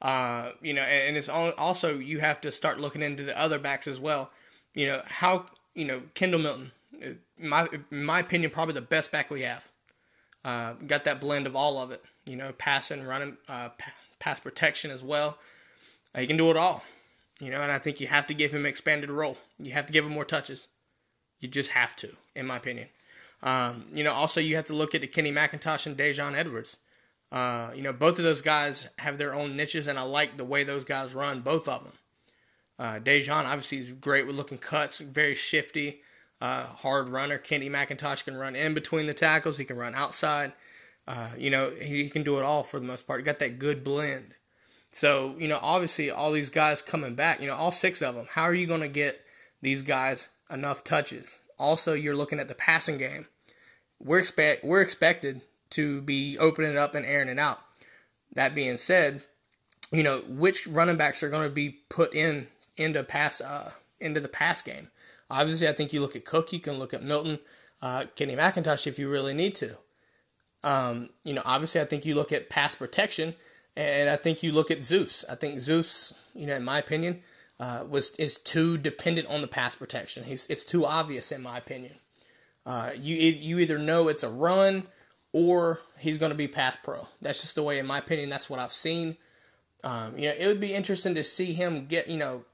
Uh, 0.04 0.52
you 0.62 0.74
know, 0.74 0.82
and, 0.82 1.16
it's 1.16 1.30
also, 1.30 1.98
you 1.98 2.20
have 2.20 2.42
to 2.42 2.52
start 2.52 2.80
looking 2.80 3.02
into 3.02 3.24
the 3.24 3.40
other 3.40 3.58
backs 3.58 3.88
as 3.88 4.00
well. 4.00 4.30
You 4.74 4.88
know, 4.88 5.02
how, 5.06 5.46
you 5.74 5.86
know, 5.86 6.02
Kendall 6.14 6.42
Milton, 6.42 6.72
my, 7.40 7.68
in 7.90 8.04
my 8.04 8.20
opinion, 8.20 8.52
probably 8.52 8.74
the 8.74 8.82
best 8.82 9.12
back 9.12 9.32
we 9.32 9.42
have. 9.42 9.68
Uh, 10.44 10.74
got 10.86 11.06
that 11.06 11.22
blend 11.22 11.48
of 11.48 11.56
all 11.56 11.80
of 11.80 11.92
it, 11.92 12.04
you 12.26 12.36
know, 12.36 12.52
passing, 12.58 13.04
running, 13.04 13.38
uh, 13.48 13.70
pass 14.20 14.42
protection 14.42 14.92
as 14.92 15.02
well. 15.02 15.38
Uh, 16.14 16.20
he 16.20 16.28
can 16.28 16.36
do 16.36 16.52
it 16.52 16.58
all, 16.58 16.84
you 17.40 17.50
know, 17.50 17.62
and 17.62 17.72
I 17.72 17.80
think 17.80 18.02
you 18.02 18.08
have 18.08 18.28
to 18.28 18.34
give 18.34 18.54
him 18.54 18.66
expanded 18.66 19.10
role. 19.10 19.38
You 19.58 19.72
have 19.72 19.86
to 19.86 19.94
give 19.94 20.04
him 20.04 20.12
more 20.12 20.26
touches. 20.26 20.68
You 21.40 21.48
just 21.48 21.72
have 21.72 21.96
to, 21.98 22.10
in 22.36 22.46
my 22.46 22.58
opinion. 22.58 22.90
Um, 23.42 23.86
you 23.94 24.04
know, 24.04 24.12
also 24.12 24.42
you 24.42 24.58
have 24.58 24.66
to 24.66 24.76
look 24.76 24.94
at 24.96 25.02
the 25.02 25.08
Kenny 25.08 25.32
McIntosh 25.32 25.86
and 25.86 25.98
Daijun 25.98 26.36
Edwards. 26.36 26.78
Uh, 27.34 27.72
you 27.76 27.82
know, 27.82 27.92
both 27.92 28.20
of 28.20 28.24
those 28.24 28.44
guys 28.44 28.90
have 29.00 29.18
their 29.18 29.34
own 29.34 29.56
niches, 29.56 29.88
and 29.88 29.98
I 29.98 30.04
like 30.04 30.38
the 30.38 30.46
way 30.46 30.64
those 30.64 30.86
guys 30.86 31.16
run, 31.16 31.42
both 31.42 31.68
of 31.68 31.84
them. 31.84 31.94
Uh, 32.78 33.00
Daijun 33.00 33.46
obviously 33.46 33.80
is 33.80 33.94
great 33.94 34.28
with 34.28 34.36
looking 34.36 34.60
cuts, 34.60 35.00
very 35.00 35.34
shifty 35.34 36.02
uh, 36.44 36.66
hard 36.66 37.10
runner. 37.10 37.40
Kenny 37.40 37.70
McIntosh 37.70 38.26
can 38.26 38.36
run 38.36 38.56
in 38.56 38.74
between 38.74 39.08
the 39.08 39.14
tackles. 39.14 39.58
He 39.58 39.66
can 39.66 39.78
run 39.78 39.96
outside. 39.96 40.54
Uh, 41.08 41.32
you 41.38 41.50
know, 41.50 41.72
he, 41.82 42.04
he, 42.04 42.10
can 42.10 42.22
do 42.24 42.38
it 42.38 42.44
all 42.44 42.64
for 42.64 42.80
the 42.80 42.86
most 42.86 43.08
part. 43.08 43.20
He 43.20 43.26
got 43.26 43.40
that 43.40 43.60
good 43.60 43.84
blend. 43.84 44.34
So, 44.92 45.36
you 45.40 45.48
know, 45.48 45.60
obviously 45.62 46.12
all 46.12 46.32
these 46.32 46.50
guys 46.50 46.82
coming 46.82 47.16
back, 47.16 47.42
you 47.42 47.48
know, 47.48 47.56
all 47.56 47.72
six 47.72 48.02
of 48.02 48.16
them, 48.16 48.28
how 48.30 48.44
are 48.44 48.54
you 48.54 48.68
going 48.68 48.82
to 48.82 48.88
get 48.88 49.20
these 49.62 49.82
guys 49.82 50.30
enough 50.52 50.84
touches? 50.84 51.40
Also, 51.58 51.94
you're 51.94 52.16
looking 52.16 52.40
at 52.40 52.48
the 52.48 52.56
passing 52.56 52.98
game. 52.98 53.26
We're 54.00 54.20
expect 54.20 54.64
we're 54.64 54.82
expected 54.82 55.42
to 55.74 56.02
be 56.02 56.38
opening 56.40 56.72
it 56.72 56.78
up 56.78 56.96
and 56.96 57.06
airing 57.06 57.30
it 57.30 57.40
out. 57.40 57.60
That 58.36 58.56
being 58.56 58.78
said, 58.78 59.22
you 59.92 60.04
know, 60.04 60.20
which 60.28 60.68
running 60.68 60.98
backs 60.98 61.22
are 61.22 61.30
going 61.30 61.48
to 61.48 61.54
be 61.54 61.78
put 61.90 62.16
in 62.16 62.48
into 62.78 63.04
pass 63.04 63.42
uh, 63.42 63.72
into 64.00 64.20
the 64.20 64.30
pass 64.30 64.62
game? 64.62 64.90
Obviously, 65.30 65.68
I 65.68 65.74
think 65.74 65.94
you 65.94 66.02
look 66.02 66.16
at 66.16 66.26
Cook, 66.26 66.52
you 66.52 66.60
can 66.60 66.80
look 66.80 66.94
at 66.94 67.04
Milton, 67.04 67.40
uh, 67.82 68.06
Kenny 68.16 68.36
McIntosh 68.36 68.88
if 68.88 69.00
you 69.00 69.12
really 69.12 69.34
need 69.34 69.56
to. 69.56 69.72
Um, 70.64 71.10
you 71.24 71.34
know, 71.34 71.42
obviously, 71.46 71.82
I 71.82 71.86
think 71.86 72.06
you 72.06 72.16
look 72.16 72.32
at 72.32 72.50
pass 72.50 72.76
protection, 72.76 73.36
and 73.76 74.10
I 74.10 74.16
think 74.16 74.44
you 74.44 74.52
look 74.52 74.72
at 74.72 74.82
Zeus. 74.82 75.26
I 75.30 75.36
think 75.36 75.60
Zeus, 75.60 76.32
you 76.34 76.48
know, 76.48 76.56
in 76.56 76.64
my 76.64 76.78
opinion, 76.78 77.22
uh, 77.60 77.84
was 77.90 78.16
is 78.18 78.38
too 78.38 78.78
dependent 78.78 79.28
on 79.28 79.42
the 79.42 79.48
pass 79.48 79.76
protection. 79.76 80.24
He's 80.24 80.48
it's 80.48 80.66
too 80.66 80.86
obvious, 80.86 81.32
in 81.32 81.42
my 81.42 81.58
opinion. 81.58 81.94
Uh, 82.66 82.92
you 82.98 83.16
you 83.16 83.60
either 83.60 83.78
know 83.78 84.08
it's 84.08 84.24
a 84.24 84.30
run 84.30 84.84
or 85.34 85.80
he's 86.00 86.18
going 86.18 86.32
to 86.32 86.38
be 86.38 86.48
pass 86.48 86.78
pro. 86.78 87.08
That's 87.22 87.42
just 87.42 87.56
the 87.56 87.64
way, 87.64 87.80
in 87.80 87.88
my 87.88 87.98
opinion, 87.98 88.30
that's 88.30 88.50
what 88.50 88.60
I've 88.60 88.72
seen. 88.72 89.18
Um, 89.84 90.18
you 90.18 90.30
know, 90.30 90.36
it 90.40 90.48
would 90.48 90.62
be 90.62 90.74
interesting 90.74 91.16
to 91.16 91.24
see 91.24 91.52
him 91.52 91.88
get 91.88 92.08
you 92.08 92.18
know 92.18 92.46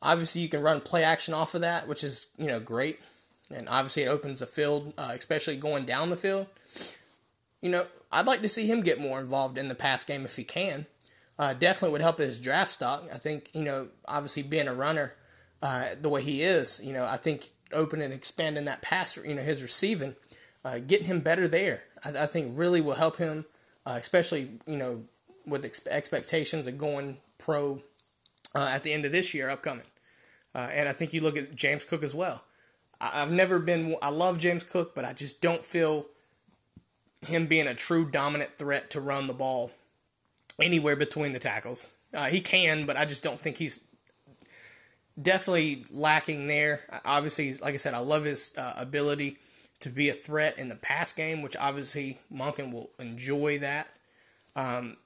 Obviously, 0.00 0.42
you 0.42 0.48
can 0.48 0.62
run 0.62 0.80
play 0.80 1.02
action 1.02 1.34
off 1.34 1.54
of 1.54 1.62
that, 1.62 1.88
which 1.88 2.04
is 2.04 2.28
you 2.38 2.46
know 2.46 2.60
great, 2.60 3.00
and 3.54 3.68
obviously 3.68 4.04
it 4.04 4.08
opens 4.08 4.40
the 4.40 4.46
field, 4.46 4.94
uh, 4.96 5.10
especially 5.12 5.56
going 5.56 5.84
down 5.84 6.08
the 6.08 6.16
field. 6.16 6.46
You 7.60 7.70
know, 7.70 7.82
I'd 8.12 8.26
like 8.26 8.40
to 8.42 8.48
see 8.48 8.68
him 8.68 8.82
get 8.82 9.00
more 9.00 9.18
involved 9.18 9.58
in 9.58 9.68
the 9.68 9.74
pass 9.74 10.04
game 10.04 10.24
if 10.24 10.36
he 10.36 10.44
can. 10.44 10.86
Uh, 11.36 11.52
definitely 11.52 11.92
would 11.92 12.02
help 12.02 12.18
his 12.18 12.40
draft 12.40 12.70
stock. 12.70 13.02
I 13.12 13.18
think 13.18 13.50
you 13.54 13.62
know, 13.62 13.88
obviously 14.06 14.44
being 14.44 14.68
a 14.68 14.74
runner 14.74 15.14
uh, 15.62 15.86
the 16.00 16.08
way 16.08 16.22
he 16.22 16.42
is, 16.42 16.80
you 16.84 16.92
know, 16.92 17.04
I 17.04 17.16
think 17.16 17.48
opening 17.72 18.04
and 18.04 18.14
expanding 18.14 18.66
that 18.66 18.82
pass, 18.82 19.18
you 19.24 19.34
know, 19.34 19.42
his 19.42 19.62
receiving, 19.62 20.14
uh, 20.64 20.78
getting 20.78 21.06
him 21.06 21.20
better 21.20 21.48
there, 21.48 21.82
I, 22.04 22.24
I, 22.24 22.26
think 22.26 22.58
really 22.58 22.80
will 22.80 22.94
help 22.94 23.16
him, 23.16 23.44
uh, 23.86 23.94
especially 23.96 24.48
you 24.66 24.76
know 24.76 25.02
with 25.46 25.64
ex- 25.64 25.86
expectations 25.86 26.66
of 26.66 26.78
going 26.78 27.18
pro 27.38 27.80
uh, 28.54 28.70
at 28.72 28.82
the 28.82 28.92
end 28.92 29.04
of 29.04 29.12
this 29.12 29.34
year, 29.34 29.50
upcoming. 29.50 29.86
Uh, 30.54 30.68
and 30.72 30.88
I 30.88 30.92
think 30.92 31.12
you 31.12 31.20
look 31.20 31.36
at 31.36 31.54
James 31.54 31.84
Cook 31.84 32.02
as 32.02 32.14
well. 32.14 32.42
I, 33.00 33.20
have 33.20 33.32
never 33.32 33.58
been, 33.58 33.94
I 34.02 34.10
love 34.10 34.38
James 34.38 34.64
Cook, 34.64 34.94
but 34.94 35.04
I 35.04 35.12
just 35.12 35.40
don't 35.40 35.62
feel 35.62 36.06
him 37.26 37.46
being 37.46 37.66
a 37.66 37.74
true 37.74 38.08
dominant 38.08 38.50
threat 38.50 38.90
to 38.90 39.00
run 39.00 39.26
the 39.26 39.34
ball 39.34 39.70
anywhere 40.60 40.96
between 40.96 41.32
the 41.32 41.38
tackles. 41.38 41.94
Uh, 42.14 42.26
he 42.26 42.40
can, 42.40 42.86
but 42.86 42.96
I 42.96 43.04
just 43.04 43.22
don't 43.22 43.38
think 43.38 43.56
he's 43.56 43.84
definitely 45.20 45.82
lacking 45.92 46.46
there. 46.46 46.80
Obviously, 47.04 47.52
like 47.62 47.74
I 47.74 47.76
said, 47.76 47.94
I 47.94 47.98
love 47.98 48.24
his 48.24 48.54
uh, 48.58 48.74
ability 48.80 49.36
to 49.80 49.90
be 49.90 50.08
a 50.08 50.12
threat 50.12 50.58
in 50.58 50.68
the 50.68 50.76
pass 50.76 51.12
game, 51.12 51.42
which 51.42 51.56
obviously 51.56 52.18
Monken 52.32 52.72
will 52.72 52.90
enjoy 52.98 53.58
that. 53.58 53.88
Um, 54.56 54.96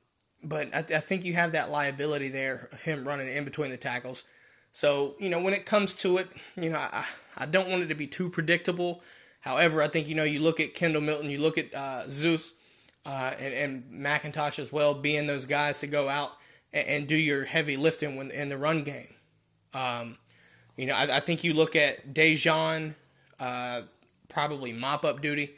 but 0.44 0.74
I, 0.74 0.78
I 0.78 1.00
think 1.00 1.24
you 1.24 1.34
have 1.34 1.52
that 1.52 1.70
liability 1.70 2.28
there 2.28 2.68
of 2.72 2.82
him 2.82 3.04
running 3.04 3.28
in 3.28 3.44
between 3.44 3.70
the 3.70 3.76
tackles. 3.76 4.24
So, 4.72 5.14
you 5.20 5.28
know, 5.28 5.42
when 5.42 5.52
it 5.52 5.66
comes 5.66 5.94
to 5.96 6.16
it, 6.16 6.28
you 6.60 6.70
know, 6.70 6.78
I, 6.78 7.04
I 7.38 7.46
don't 7.46 7.68
want 7.68 7.82
it 7.82 7.88
to 7.88 7.94
be 7.94 8.06
too 8.06 8.30
predictable. 8.30 9.02
However, 9.42 9.82
I 9.82 9.88
think, 9.88 10.08
you 10.08 10.14
know, 10.14 10.24
you 10.24 10.40
look 10.40 10.60
at 10.60 10.74
Kendall 10.74 11.02
Milton, 11.02 11.28
you 11.28 11.40
look 11.40 11.58
at 11.58 11.74
uh, 11.74 12.02
Zeus 12.02 12.88
uh, 13.04 13.32
and, 13.40 13.54
and 13.54 13.92
McIntosh 13.92 14.58
as 14.58 14.72
well, 14.72 14.94
being 14.94 15.26
those 15.26 15.46
guys 15.46 15.80
to 15.80 15.86
go 15.86 16.08
out 16.08 16.30
and, 16.72 16.86
and 16.88 17.06
do 17.06 17.16
your 17.16 17.44
heavy 17.44 17.76
lifting 17.76 18.16
when 18.16 18.30
in 18.30 18.48
the 18.48 18.56
run 18.56 18.84
game. 18.84 19.08
Um, 19.74 20.16
you 20.76 20.86
know, 20.86 20.94
I, 20.94 21.16
I, 21.16 21.20
think 21.20 21.44
you 21.44 21.54
look 21.54 21.76
at 21.76 22.12
Daijun, 22.12 22.94
uh, 23.40 23.82
probably 24.32 24.72
mop 24.72 25.04
up 25.04 25.20
duty. 25.20 25.50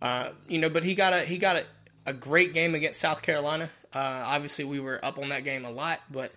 Uh, 0.00 0.30
you 0.48 0.60
know, 0.60 0.68
but 0.68 0.82
he 0.82 0.94
got 0.94 1.12
a 1.12 1.20
he 1.24 1.38
got 1.38 1.56
a, 1.56 1.64
a 2.10 2.12
great 2.12 2.52
game 2.52 2.74
against 2.74 3.00
South 3.00 3.22
Carolina. 3.22 3.68
Uh, 3.94 4.24
obviously, 4.26 4.64
we 4.64 4.80
were 4.80 4.98
up 5.04 5.18
on 5.18 5.28
that 5.28 5.44
game 5.44 5.64
a 5.64 5.70
lot, 5.70 6.00
but 6.10 6.34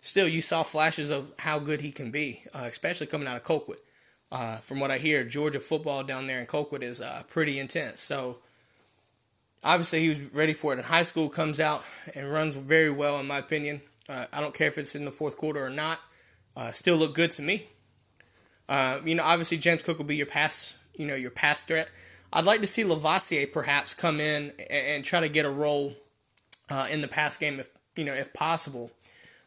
still, 0.00 0.28
you 0.28 0.42
saw 0.42 0.62
flashes 0.62 1.10
of 1.10 1.32
how 1.38 1.58
good 1.58 1.80
he 1.80 1.90
can 1.90 2.10
be, 2.10 2.40
uh, 2.54 2.64
especially 2.66 3.06
coming 3.06 3.26
out 3.26 3.36
of 3.36 3.44
Colquitt. 3.44 3.80
Uh, 4.30 4.56
from 4.56 4.78
what 4.78 4.90
I 4.90 4.98
hear, 4.98 5.24
Georgia 5.24 5.58
football 5.58 6.04
down 6.04 6.26
there 6.26 6.38
in 6.38 6.46
Colquitt 6.46 6.82
is 6.82 7.00
uh, 7.00 7.22
pretty 7.30 7.58
intense. 7.58 8.02
So, 8.02 8.36
obviously, 9.64 10.00
he 10.00 10.10
was 10.10 10.34
ready 10.34 10.52
for 10.52 10.74
it 10.74 10.78
in 10.78 10.84
high 10.84 11.04
school. 11.04 11.30
Comes 11.30 11.60
out 11.60 11.80
and 12.14 12.30
runs 12.30 12.56
very 12.56 12.90
well, 12.90 13.20
in 13.20 13.26
my 13.26 13.38
opinion. 13.38 13.80
Uh, 14.06 14.26
I 14.32 14.42
don't 14.42 14.52
care 14.52 14.68
if 14.68 14.76
it's 14.76 14.94
in 14.94 15.06
the 15.06 15.10
fourth 15.10 15.38
quarter 15.38 15.64
or 15.64 15.70
not. 15.70 15.98
Still 16.72 16.96
look 16.96 17.14
good 17.14 17.30
to 17.30 17.42
me. 17.42 17.64
You 19.04 19.14
know, 19.14 19.22
obviously, 19.24 19.56
James 19.56 19.80
Cook 19.80 19.96
will 19.96 20.04
be 20.04 20.16
your 20.16 20.26
pass. 20.26 20.77
You 20.98 21.06
know, 21.06 21.14
your 21.14 21.30
pass 21.30 21.64
threat. 21.64 21.90
I'd 22.30 22.44
like 22.44 22.60
to 22.60 22.66
see 22.66 22.82
Lovasea 22.82 23.50
perhaps 23.50 23.94
come 23.94 24.20
in 24.20 24.52
and, 24.70 25.02
try 25.02 25.20
to 25.20 25.30
get 25.30 25.46
a 25.46 25.50
role 25.50 25.94
in 26.92 27.00
the 27.00 27.08
pass 27.08 27.38
game, 27.38 27.58
if 27.58 27.70
you 27.96 28.04
know, 28.04 28.12
if 28.12 28.34
possible. 28.34 28.90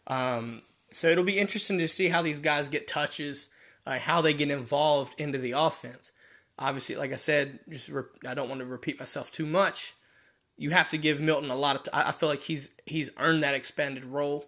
Um, 0.08 0.62
so 0.92 1.08
it'll 1.08 1.24
be 1.24 1.40
interesting 1.40 1.78
to 1.80 1.88
see 1.88 2.10
how 2.10 2.22
these 2.22 2.40
guys 2.40 2.70
get 2.70 2.88
touches, 2.88 3.50
uh, 3.88 3.98
how 3.98 4.22
they 4.22 4.34
get 4.34 4.50
involved 4.52 5.20
into 5.20 5.38
the 5.38 5.54
offense. 5.54 6.12
Obviously, 6.60 6.96
like 6.98 7.14
I 7.14 7.16
said, 7.16 7.60
just 7.70 7.90
re- 7.90 8.04
I 8.28 8.34
don't 8.34 8.50
want 8.50 8.60
to 8.60 8.66
repeat 8.66 9.00
myself 9.00 9.32
too 9.32 9.46
much. 9.46 9.94
You 10.58 10.72
have 10.72 10.90
to 10.90 10.98
give 10.98 11.22
Milton 11.22 11.50
a 11.50 11.56
lot 11.56 11.76
of. 11.78 11.84
T- 11.84 11.92
I 11.94 12.12
feel 12.12 12.30
like 12.30 12.42
he's 12.42 12.70
he's 12.86 13.10
earned 13.18 13.42
that 13.42 13.56
expanded 13.56 14.06
role. 14.06 14.46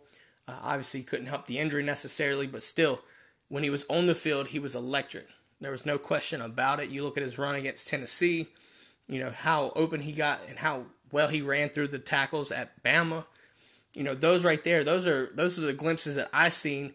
Uh, 0.47 0.59
obviously, 0.61 0.99
he 0.99 1.05
couldn't 1.05 1.27
help 1.27 1.47
the 1.47 1.57
injury 1.59 1.81
necessarily, 1.81 2.45
but 2.45 2.61
still, 2.61 2.99
when 3.47 3.63
he 3.63 3.69
was 3.69 3.85
on 3.89 4.07
the 4.07 4.15
field, 4.15 4.49
he 4.49 4.59
was 4.59 4.75
electric. 4.75 5.27
There 5.63 5.71
was 5.71 5.85
no 5.85 5.97
question 5.97 6.41
about 6.41 6.79
it. 6.79 6.89
You 6.89 7.03
look 7.03 7.17
at 7.17 7.23
his 7.23 7.39
run 7.39 7.55
against 7.55 7.87
Tennessee, 7.87 8.47
you 9.07 9.19
know 9.19 9.31
how 9.31 9.71
open 9.75 10.01
he 10.01 10.13
got 10.13 10.39
and 10.47 10.59
how 10.59 10.85
well 11.11 11.29
he 11.29 11.41
ran 11.41 11.69
through 11.69 11.87
the 11.87 11.99
tackles 11.99 12.51
at 12.51 12.83
Bama 12.83 13.25
you 13.95 14.03
know, 14.03 14.15
those 14.15 14.43
right 14.43 14.63
there, 14.63 14.83
those 14.83 15.05
are 15.05 15.29
those 15.35 15.59
are 15.59 15.65
the 15.65 15.73
glimpses 15.73 16.15
that 16.15 16.29
I 16.33 16.49
seen, 16.49 16.93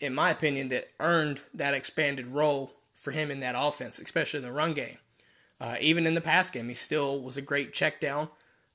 in 0.00 0.14
my 0.14 0.30
opinion, 0.30 0.68
that 0.68 0.88
earned 0.98 1.40
that 1.54 1.74
expanded 1.74 2.26
role 2.26 2.72
for 2.94 3.10
him 3.10 3.30
in 3.30 3.40
that 3.40 3.54
offense, 3.56 3.98
especially 3.98 4.38
in 4.38 4.44
the 4.44 4.52
run 4.52 4.72
game. 4.72 4.98
Uh, 5.60 5.76
even 5.80 6.06
in 6.06 6.14
the 6.14 6.20
pass 6.20 6.50
game, 6.50 6.68
he 6.68 6.74
still 6.74 7.20
was 7.20 7.36
a 7.36 7.42
great 7.42 7.72
check 7.72 8.00
down. 8.00 8.28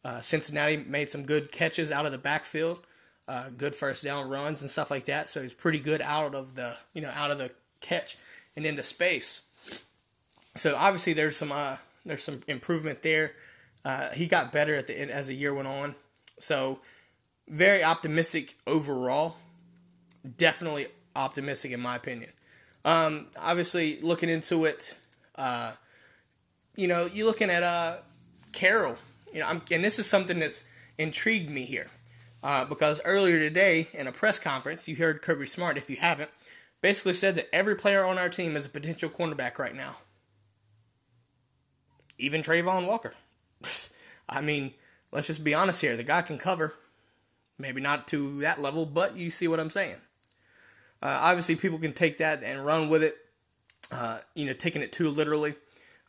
Uh, 0.06 0.22
Cincinnati 0.22 0.78
made 0.78 1.10
some 1.10 1.26
good 1.26 1.52
catches 1.52 1.92
out 1.92 2.06
of 2.06 2.12
the 2.12 2.18
backfield, 2.18 2.80
uh, 3.28 3.50
good 3.58 3.76
first 3.76 4.04
down 4.04 4.30
runs 4.30 4.62
and 4.62 4.70
stuff 4.70 4.92
like 4.92 5.06
that. 5.06 5.28
So 5.28 5.42
he's 5.42 5.56
pretty 5.56 5.80
good 5.80 6.02
out 6.02 6.36
of 6.36 6.56
the 6.56 6.78
you 6.94 7.02
know 7.02 7.12
out 7.16 7.32
of 7.32 7.40
the 7.40 7.52
catch 7.82 8.18
and 8.58 8.66
into 8.66 8.84
space. 8.84 9.44
So 10.56 10.76
obviously 10.76 11.14
there's 11.14 11.38
some 11.38 11.54
uh, 11.54 11.78
there's 12.06 12.24
some 12.24 12.42
improvement 12.48 13.04
there. 13.04 13.34
Uh, 13.86 14.10
he 14.12 14.28
got 14.28 14.52
better 14.52 14.76
at 14.76 14.88
the 14.88 15.00
end 15.00 15.12
as 15.12 15.28
the 15.28 15.36
year 15.36 15.54
went 15.54 15.68
on. 15.68 15.96
So 16.40 16.80
very 17.48 17.84
optimistic 17.84 18.56
overall. 18.66 19.38
Definitely 20.36 20.88
optimistic 21.16 21.72
in 21.72 21.80
my 21.80 21.96
opinion. 21.96 22.32
Um, 22.84 23.28
obviously, 23.42 24.00
looking 24.02 24.30
into 24.30 24.66
it, 24.66 24.98
uh, 25.36 25.74
you 26.76 26.88
know, 26.88 27.08
you're 27.14 27.28
looking 27.28 27.50
at 27.50 27.64
uh, 27.64 27.98
Carroll. 28.54 28.98
You 29.34 29.42
know, 29.42 29.48
I'm, 29.48 29.62
and 29.72 29.84
this 29.84 30.00
is 30.00 30.08
something 30.08 30.40
that's 30.40 30.68
intrigued 30.98 31.50
me 31.50 31.64
here 31.64 31.88
uh, 32.44 32.66
because 32.66 33.02
earlier 33.06 33.40
today 33.40 33.88
in 33.94 34.08
a 34.08 34.12
press 34.12 34.40
conference, 34.40 34.88
you 34.88 34.96
heard 34.96 35.22
Kirby 35.22 35.46
Smart. 35.46 35.78
If 35.78 35.90
you 35.90 35.98
haven't, 35.98 36.32
basically 36.88 37.12
said 37.12 37.36
that 37.36 37.50
every 37.52 37.76
player 37.76 38.06
on 38.06 38.18
our 38.18 38.30
team 38.30 38.56
is 38.56 38.66
a 38.66 38.70
potential 38.70 39.10
cornerback 39.10 39.60
right 39.60 39.76
now. 39.76 39.98
Even 42.18 42.42
Travon 42.42 42.88
Walker. 42.88 43.14
I 44.30 44.40
mean, 44.40 44.74
let's 45.12 45.28
just 45.28 45.44
be 45.44 45.54
honest 45.54 45.82
here. 45.82 45.98
The 45.98 46.06
guy 46.06 46.22
can 46.22 46.38
cover. 46.38 46.76
Maybe 47.60 47.82
not 47.82 48.08
to 48.08 48.40
that 48.40 48.62
level, 48.62 48.86
but 48.86 49.18
you 49.18 49.32
see 49.32 49.50
what 49.50 49.60
I'm 49.60 49.70
saying. 49.70 49.98
Uh, 51.02 51.20
obviously, 51.24 51.58
people 51.58 51.78
can 51.78 51.92
take 51.92 52.20
that 52.20 52.42
and 52.42 52.66
run 52.66 52.88
with 52.88 53.04
it, 53.04 53.18
uh, 53.92 54.20
you 54.34 54.46
know, 54.46 54.54
taking 54.54 54.82
it 54.82 54.94
too 54.94 55.10
literally. 55.10 55.56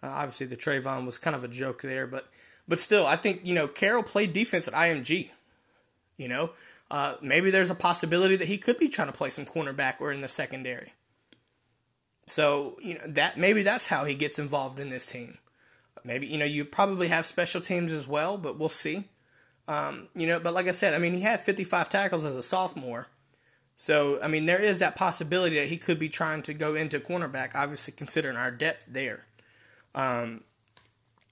Uh, 0.00 0.10
obviously, 0.10 0.46
the 0.46 0.56
Travon 0.56 1.04
was 1.04 1.18
kind 1.18 1.34
of 1.34 1.42
a 1.42 1.48
joke 1.48 1.82
there, 1.82 2.06
but 2.06 2.28
but 2.68 2.78
still, 2.78 3.04
I 3.04 3.16
think 3.16 3.40
you 3.42 3.52
know 3.52 3.66
Carroll 3.66 4.04
played 4.04 4.32
defense 4.32 4.68
at 4.68 4.74
IMG. 4.74 5.30
You 6.16 6.28
know, 6.28 6.52
uh, 6.90 7.14
maybe 7.22 7.50
there's 7.50 7.70
a 7.70 7.74
possibility 7.74 8.36
that 8.36 8.48
he 8.48 8.58
could 8.58 8.78
be 8.78 8.88
trying 8.88 9.08
to 9.08 9.16
play 9.16 9.30
some 9.30 9.44
cornerback 9.44 10.00
or 10.00 10.12
in 10.12 10.20
the 10.20 10.28
secondary. 10.28 10.92
So 12.26 12.76
you 12.82 12.94
know 12.94 13.06
that 13.06 13.36
maybe 13.36 13.62
that's 13.62 13.88
how 13.88 14.04
he 14.04 14.14
gets 14.14 14.38
involved 14.38 14.78
in 14.80 14.90
this 14.90 15.06
team. 15.06 15.38
Maybe 16.04 16.26
you 16.26 16.38
know 16.38 16.44
you 16.44 16.64
probably 16.64 17.08
have 17.08 17.26
special 17.26 17.60
teams 17.60 17.92
as 17.92 18.06
well, 18.06 18.38
but 18.38 18.58
we'll 18.58 18.68
see. 18.68 19.04
Um, 19.68 20.08
you 20.14 20.26
know, 20.26 20.40
but 20.40 20.54
like 20.54 20.66
I 20.66 20.70
said, 20.70 20.94
I 20.94 20.98
mean, 20.98 21.12
he 21.12 21.20
had 21.20 21.40
55 21.40 21.90
tackles 21.90 22.24
as 22.24 22.36
a 22.36 22.42
sophomore. 22.42 23.08
So, 23.76 24.18
I 24.22 24.26
mean, 24.26 24.46
there 24.46 24.60
is 24.60 24.80
that 24.80 24.96
possibility 24.96 25.56
that 25.56 25.68
he 25.68 25.76
could 25.76 25.98
be 25.98 26.08
trying 26.08 26.42
to 26.44 26.54
go 26.54 26.74
into 26.74 26.98
cornerback, 26.98 27.54
obviously, 27.54 27.94
considering 27.96 28.36
our 28.36 28.50
depth 28.50 28.86
there. 28.86 29.26
Um, 29.94 30.42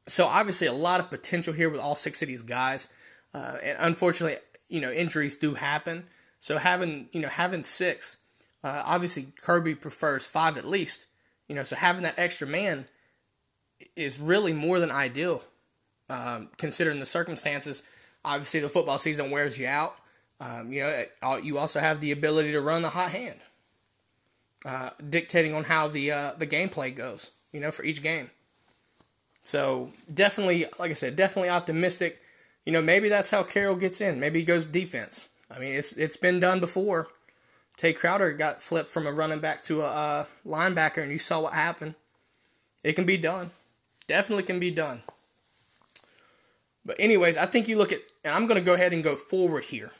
so, 0.06 0.26
obviously, 0.26 0.66
a 0.66 0.72
lot 0.72 1.00
of 1.00 1.10
potential 1.10 1.54
here 1.54 1.70
with 1.70 1.80
all 1.80 1.94
six 1.94 2.20
of 2.20 2.28
these 2.28 2.42
guys. 2.42 2.92
Uh, 3.34 3.56
and 3.64 3.78
unfortunately, 3.80 4.36
you 4.68 4.80
know, 4.80 4.90
injuries 4.90 5.36
do 5.36 5.54
happen. 5.54 6.04
So, 6.40 6.58
having, 6.58 7.08
you 7.12 7.20
know, 7.20 7.28
having 7.28 7.62
six, 7.62 8.18
uh, 8.62 8.82
obviously, 8.84 9.26
Kirby 9.42 9.74
prefers 9.74 10.26
five 10.28 10.56
at 10.56 10.64
least. 10.64 11.08
You 11.46 11.54
know, 11.54 11.62
so 11.62 11.76
having 11.76 12.02
that 12.02 12.18
extra 12.18 12.46
man 12.46 12.86
is 13.94 14.20
really 14.20 14.52
more 14.52 14.80
than 14.80 14.90
ideal, 14.90 15.42
um, 16.10 16.48
considering 16.56 17.00
the 17.00 17.06
circumstances 17.06 17.86
Obviously, 18.26 18.58
the 18.58 18.68
football 18.68 18.98
season 18.98 19.30
wears 19.30 19.58
you 19.58 19.68
out. 19.68 19.94
Um, 20.40 20.72
you 20.72 20.82
know, 20.82 21.36
you 21.40 21.58
also 21.58 21.78
have 21.78 22.00
the 22.00 22.10
ability 22.10 22.50
to 22.52 22.60
run 22.60 22.82
the 22.82 22.88
hot 22.88 23.12
hand, 23.12 23.38
uh, 24.66 24.90
dictating 25.08 25.54
on 25.54 25.62
how 25.62 25.86
the 25.86 26.10
uh, 26.10 26.32
the 26.36 26.46
gameplay 26.46 26.94
goes. 26.94 27.30
You 27.52 27.60
know, 27.60 27.70
for 27.70 27.84
each 27.84 28.02
game. 28.02 28.30
So 29.42 29.90
definitely, 30.12 30.64
like 30.80 30.90
I 30.90 30.94
said, 30.94 31.14
definitely 31.14 31.50
optimistic. 31.50 32.20
You 32.66 32.72
know, 32.72 32.82
maybe 32.82 33.08
that's 33.08 33.30
how 33.30 33.44
Carroll 33.44 33.76
gets 33.76 34.00
in. 34.00 34.20
Maybe 34.20 34.40
he 34.40 34.44
goes 34.44 34.66
defense. 34.66 35.30
I 35.54 35.60
mean, 35.60 35.74
it's 35.74 35.92
it's 35.92 36.16
been 36.16 36.40
done 36.40 36.60
before. 36.60 37.08
Tae 37.76 37.92
Crowder 37.92 38.32
got 38.32 38.60
flipped 38.60 38.88
from 38.88 39.06
a 39.06 39.12
running 39.12 39.38
back 39.38 39.62
to 39.64 39.82
a 39.82 40.26
linebacker, 40.44 41.02
and 41.02 41.12
you 41.12 41.18
saw 41.18 41.40
what 41.40 41.52
happened. 41.52 41.94
It 42.82 42.94
can 42.94 43.06
be 43.06 43.16
done. 43.16 43.50
Definitely 44.08 44.44
can 44.44 44.58
be 44.58 44.70
done. 44.70 45.02
But 46.84 46.96
anyways, 46.98 47.36
I 47.36 47.46
think 47.46 47.68
you 47.68 47.76
look 47.76 47.92
at, 47.92 47.98
and 48.24 48.34
I'm 48.34 48.46
going 48.46 48.58
to 48.58 48.64
go 48.64 48.74
ahead 48.74 48.92
and 48.92 49.02
go 49.02 49.14
forward 49.14 49.64
here. 49.64 49.90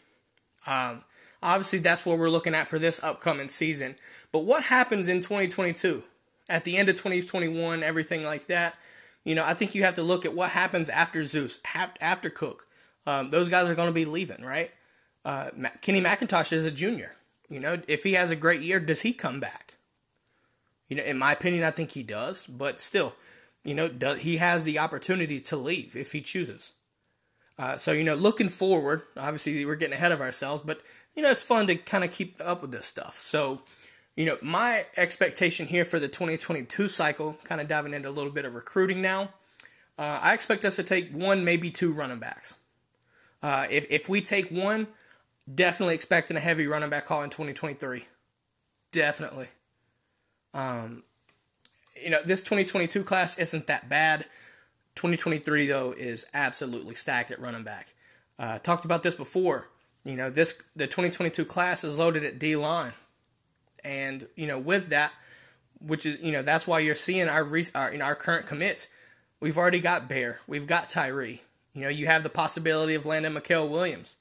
Um, 0.67 1.03
obviously, 1.43 1.81
that's 1.81 2.07
what 2.07 2.19
we're 2.19 2.31
looking 2.31 2.55
at 2.55 2.69
for 2.69 2.79
this 2.79 3.03
upcoming 3.03 3.49
season. 3.49 3.97
But 4.33 4.45
what 4.45 4.65
happens 4.65 5.09
in 5.09 5.21
2022? 5.21 6.05
At 6.49 6.65
the 6.65 6.77
end 6.77 6.89
of 6.89 6.95
2021, 6.95 7.83
everything 7.83 8.25
like 8.25 8.47
that. 8.47 8.77
You 9.27 9.35
know, 9.35 9.45
I 9.45 9.55
think 9.55 9.75
you 9.75 9.83
have 9.83 9.97
to 9.97 10.05
look 10.05 10.25
at 10.25 10.37
what 10.37 10.51
happens 10.51 10.89
after 10.89 11.25
Zeus, 11.25 11.59
after 12.01 12.31
Cook. 12.31 12.69
Um, 13.09 13.31
those 13.31 13.49
guys 13.49 13.69
are 13.69 13.75
going 13.75 13.89
to 13.89 13.95
be 13.95 14.05
leaving, 14.05 14.45
right? 14.45 14.71
Uh, 15.25 15.51
Kenny 15.83 16.01
McIntosh 16.01 16.53
is 16.53 16.65
a 16.65 16.71
junior. 16.71 17.17
You 17.49 17.59
know, 17.59 17.83
if 17.89 18.05
he 18.05 18.13
has 18.13 18.31
a 18.31 18.37
great 18.37 18.61
year, 18.61 18.79
does 18.79 19.03
he 19.03 19.13
come 19.13 19.41
back? 19.41 19.75
You 20.87 20.97
know, 20.97 21.03
in 21.03 21.19
my 21.19 21.33
opinion, 21.33 21.65
I 21.65 21.73
think 21.73 21.91
he 21.91 22.05
does. 22.05 22.47
But 22.47 22.79
still, 22.79 23.17
you 23.65 23.75
know, 23.75 23.89
does, 23.89 24.23
he 24.23 24.37
has 24.37 24.63
the 24.63 24.79
opportunity 24.79 25.41
to 25.41 25.57
leave 25.57 25.97
if 25.97 26.13
he 26.13 26.21
chooses. 26.21 26.73
Uh, 27.59 27.79
so, 27.79 27.91
you 27.91 28.05
know, 28.05 28.15
looking 28.15 28.49
forward, 28.49 29.03
obviously 29.17 29.67
we're 29.67 29.75
getting 29.75 29.97
ahead 29.97 30.13
of 30.13 30.21
ourselves, 30.21 30.63
but, 30.63 30.83
you 31.17 31.23
know, 31.23 31.31
it's 31.31 31.43
fun 31.43 31.67
to 31.67 31.75
kind 31.75 32.05
of 32.05 32.13
keep 32.13 32.37
up 32.45 32.63
with 32.63 32.71
this 32.71 32.87
stuff. 32.87 33.15
So, 33.15 33.63
you 34.17 34.25
know, 34.25 34.37
my 34.43 34.83
expectation 34.97 35.67
here 35.67 35.85
for 35.85 35.99
the 35.99 36.09
2022 36.09 36.89
cycle, 36.89 37.37
kind 37.45 37.61
of 37.61 37.69
diving 37.69 37.95
into 37.95 38.09
a 38.09 38.11
little 38.11 38.33
bit 38.33 38.45
of 38.45 38.55
recruiting 38.55 39.03
now, 39.03 39.35
uh, 39.99 40.21
I 40.23 40.35
expect 40.35 40.65
us 40.65 40.77
to 40.77 40.83
take 40.83 41.13
one, 41.13 41.45
maybe 41.45 41.71
two 41.71 41.93
running 41.93 42.19
backs. 42.19 42.57
Uh, 43.43 43.67
if, 43.71 43.87
if 43.91 44.09
we 44.09 44.21
take 44.21 44.49
one, 44.49 44.89
definitely 45.53 45.95
expecting 45.95 46.37
a 46.37 46.41
heavy 46.41 46.67
running 46.67 46.91
back 46.91 47.07
call 47.07 47.23
in 47.23 47.31
2023. 47.31 48.05
Definitely. 48.91 49.49
Um, 50.55 51.03
you 52.03 52.11
know, 52.11 52.23
this 52.23 52.43
2022 52.43 53.03
class 53.05 53.39
isn't 53.39 53.67
that 53.67 53.89
bad. 53.89 54.27
2023 54.97 55.67
though 55.67 55.93
is 55.97 56.27
absolutely 56.33 56.95
stacked 56.95 57.31
at 57.31 57.39
running 57.39 57.65
back. 57.65 57.93
Uh, 58.39 58.59
talked 58.59 58.85
about 58.85 59.03
this 59.03 59.15
before. 59.15 59.69
You 60.05 60.17
know, 60.17 60.31
this 60.31 60.63
the 60.75 60.87
2022 60.87 61.45
class 61.45 61.85
is 61.85 61.99
loaded 61.99 62.25
at 62.25 62.39
D 62.39 62.57
line, 62.57 62.93
and 63.87 64.27
you 64.37 64.47
know 64.47 64.59
with 64.59 64.89
that, 64.89 65.13
which 65.81 66.05
is 66.05 66.21
you 66.21 66.33
know 66.33 66.43
that's 66.43 66.67
why 66.67 66.81
you're 66.81 66.95
seeing 66.95 67.29
our 67.29 67.47
our 67.75 67.91
in 67.91 68.03
our 68.03 68.15
current 68.15 68.47
commits. 68.47 68.89
We've 69.41 69.57
already 69.57 69.81
got 69.81 70.09
Bear, 70.09 70.41
we've 70.47 70.67
got 70.67 70.89
Tyree. 70.89 71.43
You 71.73 71.83
know, 71.83 71.89
you 71.89 72.07
have 72.07 72.23
the 72.23 72.31
possibility 72.31 72.95
of 72.95 73.05
landing 73.05 73.33
Mykel 73.33 73.69
Williams, 73.69 74.17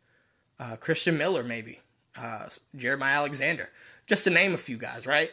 uh, 0.60 0.76
Christen 0.76 1.18
Miller, 1.18 1.42
maybe 1.42 1.80
uh, 2.22 2.48
Jeremiah 2.76 3.16
Alexander, 3.16 3.70
just 4.08 4.26
to 4.26 4.30
name 4.30 4.54
a 4.54 4.58
few 4.58 4.78
guys, 4.78 5.08
right? 5.08 5.32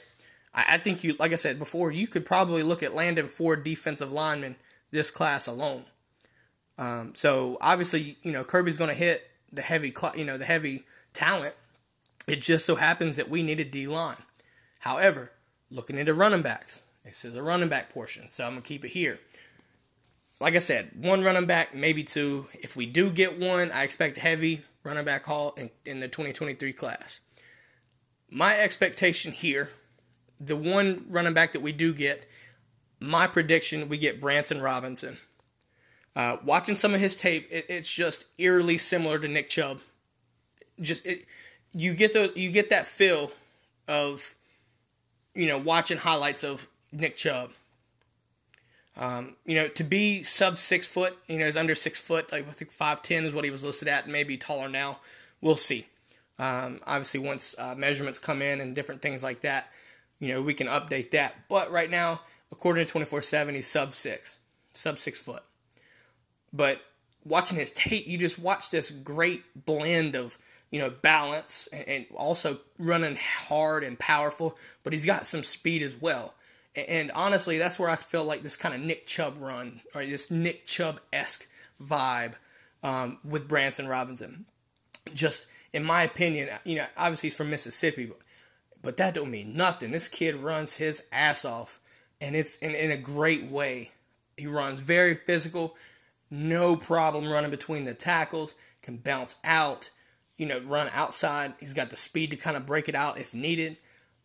I, 0.55 0.65
I 0.71 0.79
think 0.79 1.03
you, 1.03 1.17
like 1.19 1.33
I 1.33 1.37
said 1.37 1.59
before, 1.59 1.91
you 1.91 2.07
could 2.07 2.25
probably 2.25 2.63
look 2.63 2.83
at 2.83 2.95
landing 2.95 3.27
four 3.27 3.57
defensive 3.57 4.13
linemen 4.13 4.57
this 4.93 5.11
class 5.11 5.49
alone. 5.49 5.85
Um, 6.79 7.15
so 7.15 7.59
obviously, 7.61 8.17
you 8.23 8.33
know, 8.33 8.45
Kirby's 8.45 8.77
going 8.77 8.91
to 8.91 8.97
hit 8.97 9.29
the 9.53 9.63
heavy, 9.63 9.93
you 10.17 10.25
know, 10.25 10.39
the 10.39 10.45
heavy 10.45 10.83
talent. 11.13 11.55
It 12.29 12.41
just 12.41 12.65
so 12.65 12.77
happens 12.77 13.17
that 13.17 13.29
we 13.29 13.43
need 13.43 13.61
a 13.61 13.65
D 13.65 13.87
line. 13.87 14.17
However, 14.81 15.33
looking 15.71 15.99
into 15.99 16.15
running 16.15 16.43
backs, 16.43 16.83
this 17.05 17.25
is 17.25 17.35
a 17.35 17.43
running 17.43 17.69
back 17.69 17.93
portion, 17.93 18.29
so 18.29 18.45
I'm 18.45 18.53
gonna 18.53 18.63
keep 18.63 18.85
it 18.85 18.91
here. 18.91 19.19
Like 20.41 20.55
I 20.55 20.61
said, 20.61 20.91
one 20.97 21.23
running 21.23 21.47
back, 21.47 21.75
maybe 21.75 22.03
two. 22.03 22.47
If 22.55 22.75
we 22.75 22.87
do 22.87 23.11
get 23.11 23.39
one, 23.39 23.71
I 23.71 23.85
expect 23.85 24.19
heavy 24.19 24.63
running 24.83 25.05
back 25.05 25.25
haul 25.25 25.55
in, 25.57 25.71
in 25.85 26.01
the 26.01 26.09
2023 26.09 26.73
class. 26.73 27.21
My 28.29 28.59
expectation 28.59 29.33
here, 29.33 29.71
the 30.41 30.57
one 30.57 31.05
running 31.09 31.35
back 31.35 31.53
that 31.53 31.63
we 31.63 31.71
do 31.73 31.95
get, 31.95 32.27
my 32.99 33.27
prediction, 33.27 33.89
we 33.89 33.99
get 33.99 34.21
Branson 34.21 34.61
Robinson. 34.61 35.19
Uh, 36.15 36.37
watching 36.45 36.75
some 36.75 36.95
of 36.95 37.01
his 37.01 37.17
tape, 37.17 37.47
it, 37.51 37.67
it's 37.69 37.93
just 37.93 38.27
eerily 38.39 38.79
similar 38.79 39.19
to 39.19 39.29
Nick 39.29 39.49
Chubb. 39.49 39.79
Just 40.81 41.07
it, 41.07 41.25
you 41.75 41.95
get 41.95 42.13
the 42.13 42.33
you 42.35 42.51
get 42.51 42.71
that 42.71 42.87
feel 42.87 43.31
of 43.89 44.35
you 45.35 45.49
know 45.49 45.59
watching 45.59 45.99
highlights 45.99 46.45
of 46.45 46.67
Nick 46.93 47.17
Chubb. 47.17 47.51
Um, 48.95 49.37
you 49.47 49.55
know, 49.55 49.69
to 49.69 49.85
be 49.85 50.23
sub 50.23 50.59
six 50.59 50.87
foot, 50.87 51.17
you 51.27 51.39
know, 51.39 51.47
is 51.47 51.57
under 51.57 51.75
six 51.75 51.99
foot. 51.99 52.31
Like 52.31 52.47
I 52.47 52.51
think 52.51 52.71
five 52.71 53.01
ten 53.01 53.25
is 53.25 53.35
what 53.35 53.45
he 53.45 53.51
was 53.51 53.65
listed 53.65 53.89
at. 53.89 54.07
Maybe 54.07 54.37
taller 54.37 54.69
now. 54.69 54.99
We'll 55.41 55.57
see. 55.57 55.87
Um, 56.39 56.81
obviously, 56.87 57.21
once 57.21 57.55
uh, 57.59 57.75
measurements 57.77 58.19
come 58.19 58.43
in 58.43 58.61
and 58.61 58.75
different 58.75 59.01
things 59.01 59.23
like 59.23 59.41
that, 59.43 59.71
you 60.19 60.29
know, 60.29 60.43
we 60.43 60.55
can 60.55 60.67
update 60.67 61.11
that. 61.13 61.35
But 61.49 61.71
right 61.71 61.91
now, 61.91 62.21
according 62.51 62.85
to 62.85 62.91
twenty 62.91 63.07
four 63.07 63.23
seven, 63.23 63.55
he's 63.55 63.67
sub 63.67 63.93
six, 63.93 64.41
sub 64.75 64.99
six 64.99 65.21
foot. 65.21 65.43
But 66.53 66.83
watching 67.25 67.59
his 67.59 67.71
tape, 67.71 68.07
you 68.07 68.19
just 68.19 68.39
watch 68.39 68.71
this 68.71 68.91
great 68.91 69.43
blend 69.65 70.17
of 70.17 70.37
you 70.73 70.81
know 70.81 70.91
balance 70.91 71.69
and 71.87 72.07
also 72.17 72.59
running 72.79 73.17
hard 73.17 73.85
and 73.85 73.97
powerful. 73.99 74.57
But 74.83 74.93
he's 74.93 75.07
got 75.07 75.27
some 75.27 75.45
speed 75.45 75.83
as 75.83 75.97
well. 76.01 76.35
And 76.89 77.13
honestly, 77.15 77.59
that's 77.59 77.79
where 77.79 77.91
I 77.91 77.97
feel 77.97 78.25
like 78.25 78.41
this 78.41 78.57
kind 78.57 78.75
of 78.75 78.81
Nick 78.81 79.07
Chubb 79.07 79.35
run 79.39 79.83
or 79.95 80.05
this 80.05 80.31
Nick 80.31 80.65
Chubb 80.65 81.01
esque 81.13 81.47
vibe 81.81 82.35
um, 82.83 83.19
with 83.25 83.47
Branson 83.47 83.87
Robinson. 83.87 84.47
Just 85.13 85.47
in 85.73 85.85
my 85.85 86.03
opinion, 86.03 86.49
you 86.65 86.77
know, 86.77 86.87
obviously 86.97 87.29
he's 87.29 87.37
from 87.37 87.51
Mississippi, 87.51 88.07
but 88.07 88.17
but 88.83 88.97
that 88.97 89.15
don't 89.15 89.31
mean 89.31 89.57
nothing. 89.57 89.93
This 89.93 90.09
kid 90.09 90.35
runs 90.35 90.77
his 90.77 91.07
ass 91.13 91.45
off, 91.45 91.79
and 92.21 92.35
it's 92.35 92.59
in, 92.59 92.75
in 92.75 92.91
a 92.91 92.97
great 92.97 93.45
way. 93.45 93.91
He 94.37 94.47
runs 94.47 94.81
very 94.81 95.15
physical, 95.15 95.75
no 96.31 96.75
problem 96.75 97.31
running 97.31 97.51
between 97.51 97.85
the 97.85 97.95
tackles, 97.95 98.55
can 98.83 98.97
bounce 98.97 99.37
out, 99.45 99.91
you 100.43 100.49
know, 100.49 100.59
run 100.63 100.89
outside. 100.93 101.55
He's 101.61 101.73
got 101.73 101.91
the 101.91 101.97
speed 101.97 102.33
to 102.33 102.37
kind 102.37 102.57
of 102.57 102.67
break 102.67 102.89
it 102.89 102.97
out 102.97 103.17
if 103.17 103.33
needed. 103.33 103.77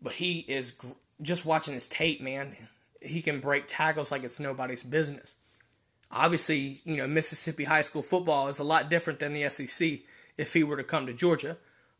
But 0.01 0.13
he 0.13 0.39
is 0.47 0.73
just 1.21 1.45
watching 1.45 1.75
his 1.75 1.87
tape, 1.87 2.21
man. 2.21 2.53
He 2.99 3.21
can 3.21 3.39
break 3.39 3.65
tackles 3.67 4.11
like 4.11 4.23
it's 4.23 4.39
nobody's 4.39 4.83
business. 4.83 5.35
Obviously, 6.11 6.79
you 6.85 6.97
know, 6.97 7.07
Mississippi 7.07 7.65
high 7.65 7.81
school 7.81 8.01
football 8.01 8.47
is 8.47 8.57
a 8.57 8.63
lot 8.63 8.89
different 8.89 9.19
than 9.19 9.33
the 9.33 9.43
SEC 9.43 9.99
if 10.37 10.53
he 10.53 10.63
were 10.63 10.77
to 10.77 10.83
come 10.83 11.05
to 11.05 11.13
Georgia. 11.13 11.57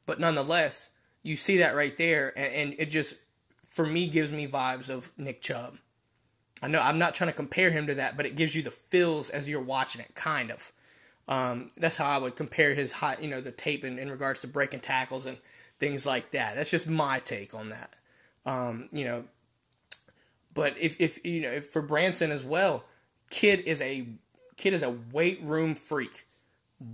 But 0.07 0.19
nonetheless, 0.19 0.95
you 1.21 1.35
see 1.35 1.59
that 1.59 1.75
right 1.75 1.95
there, 1.95 2.33
and, 2.35 2.71
and 2.71 2.79
it 2.79 2.87
just, 2.87 3.17
for 3.61 3.85
me, 3.85 4.09
gives 4.09 4.31
me 4.31 4.47
vibes 4.47 4.89
of 4.89 5.11
Nick 5.15 5.41
Chubb. 5.41 5.75
I 6.63 6.69
know 6.69 6.81
I'm 6.81 6.97
not 6.97 7.13
trying 7.13 7.29
to 7.29 7.35
compare 7.35 7.69
him 7.69 7.85
to 7.85 7.93
that, 7.95 8.17
but 8.17 8.25
it 8.25 8.35
gives 8.35 8.55
you 8.55 8.63
the 8.63 8.71
feels 8.71 9.29
as 9.29 9.47
you're 9.47 9.61
watching 9.61 10.01
it, 10.01 10.15
kind 10.15 10.49
of. 10.49 10.71
Um, 11.27 11.69
that's 11.77 11.97
how 11.97 12.09
I 12.09 12.17
would 12.19 12.35
compare 12.35 12.73
his 12.73 12.91
high, 12.93 13.15
you 13.19 13.27
know, 13.27 13.41
the 13.41 13.51
tape 13.51 13.83
in, 13.83 13.99
in 13.99 14.09
regards 14.09 14.41
to 14.41 14.47
breaking 14.47 14.79
tackles 14.79 15.25
and 15.25 15.37
things 15.37 16.05
like 16.05 16.31
that. 16.31 16.55
That's 16.55 16.71
just 16.71 16.89
my 16.89 17.19
take 17.19 17.53
on 17.53 17.69
that. 17.69 17.95
Um, 18.45 18.87
you 18.91 19.03
know, 19.03 19.25
but 20.53 20.77
if, 20.79 20.99
if 21.01 21.25
you 21.25 21.41
know, 21.41 21.51
if 21.51 21.65
for 21.65 21.81
Branson 21.81 22.31
as 22.31 22.45
well, 22.45 22.85
kid 23.29 23.67
is 23.67 23.81
a 23.81 24.07
kid 24.55 24.73
is 24.73 24.83
a 24.83 24.95
weight 25.11 25.39
room 25.43 25.75
freak, 25.75 26.23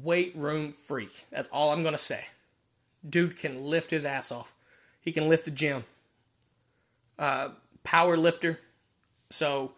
weight 0.01 0.33
room 0.35 0.71
freak. 0.71 1.11
That's 1.31 1.47
all 1.49 1.71
I'm 1.71 1.83
gonna 1.83 1.97
say. 1.97 2.21
Dude 3.07 3.37
can 3.37 3.61
lift 3.63 3.91
his 3.91 4.05
ass 4.05 4.31
off. 4.31 4.53
He 5.01 5.11
can 5.11 5.29
lift 5.29 5.45
the 5.45 5.51
gym. 5.51 5.83
Uh, 7.19 7.49
power 7.83 8.17
lifter 8.17 8.59
so 9.33 9.71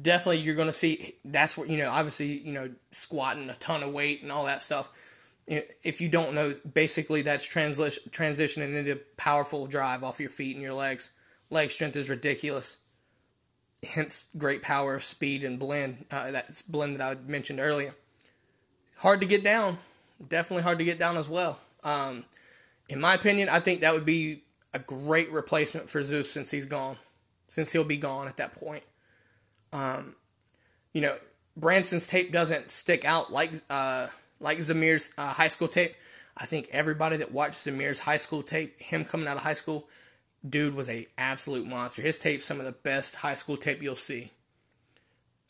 definitely 0.00 0.38
you're 0.38 0.54
going 0.54 0.68
to 0.68 0.72
see 0.72 0.98
that's 1.24 1.56
what 1.56 1.68
you 1.68 1.76
know 1.76 1.90
obviously 1.90 2.38
you 2.38 2.52
know 2.52 2.70
squatting 2.90 3.50
a 3.50 3.54
ton 3.54 3.82
of 3.82 3.92
weight 3.92 4.22
and 4.22 4.32
all 4.32 4.46
that 4.46 4.62
stuff. 4.62 4.90
If 5.46 6.00
you 6.00 6.08
don't 6.08 6.34
know 6.34 6.52
basically 6.72 7.22
that's 7.22 7.46
transition 7.46 8.04
transitioning 8.10 8.74
into 8.74 9.00
powerful 9.16 9.66
drive 9.66 10.04
off 10.04 10.20
your 10.20 10.30
feet 10.30 10.54
and 10.54 10.62
your 10.62 10.74
legs. 10.74 11.10
Leg 11.50 11.70
strength 11.70 11.96
is 11.96 12.08
ridiculous. 12.08 12.78
Hence 13.94 14.28
great 14.38 14.62
power 14.62 14.94
of 14.94 15.02
speed 15.02 15.42
and 15.44 15.58
blend 15.58 16.06
uh, 16.10 16.30
that 16.30 16.62
blend 16.68 16.96
that 16.96 17.02
i 17.02 17.20
mentioned 17.28 17.60
earlier. 17.60 17.94
Hard 18.98 19.20
to 19.20 19.26
get 19.26 19.42
down. 19.42 19.78
Definitely 20.26 20.62
hard 20.62 20.78
to 20.78 20.84
get 20.84 21.00
down 21.00 21.16
as 21.16 21.28
well. 21.28 21.58
Um, 21.82 22.24
in 22.88 23.00
my 23.00 23.14
opinion 23.14 23.48
i 23.48 23.60
think 23.60 23.80
that 23.80 23.94
would 23.94 24.06
be 24.06 24.42
a 24.74 24.78
great 24.78 25.30
replacement 25.30 25.90
for 25.90 26.02
zeus 26.02 26.30
since 26.30 26.50
he's 26.50 26.66
gone 26.66 26.96
since 27.48 27.72
he'll 27.72 27.84
be 27.84 27.96
gone 27.96 28.28
at 28.28 28.36
that 28.36 28.52
point 28.52 28.82
um, 29.72 30.14
you 30.92 31.00
know, 31.00 31.16
Branson's 31.56 32.06
tape 32.06 32.32
doesn't 32.32 32.70
stick 32.70 33.04
out 33.04 33.30
like 33.30 33.52
uh, 33.70 34.06
like 34.40 34.58
Zamir's 34.58 35.12
uh, 35.18 35.32
high 35.32 35.48
school 35.48 35.68
tape. 35.68 35.92
I 36.36 36.46
think 36.46 36.68
everybody 36.72 37.16
that 37.18 37.32
watched 37.32 37.54
Zamir's 37.54 38.00
high 38.00 38.16
school 38.16 38.42
tape, 38.42 38.78
him 38.78 39.04
coming 39.04 39.26
out 39.26 39.36
of 39.36 39.42
high 39.42 39.52
school, 39.52 39.86
dude 40.48 40.74
was 40.74 40.88
a 40.88 41.06
absolute 41.18 41.66
monster. 41.66 42.02
His 42.02 42.18
tape, 42.18 42.40
some 42.40 42.58
of 42.58 42.64
the 42.64 42.72
best 42.72 43.16
high 43.16 43.34
school 43.34 43.56
tape 43.56 43.82
you'll 43.82 43.94
see. 43.94 44.30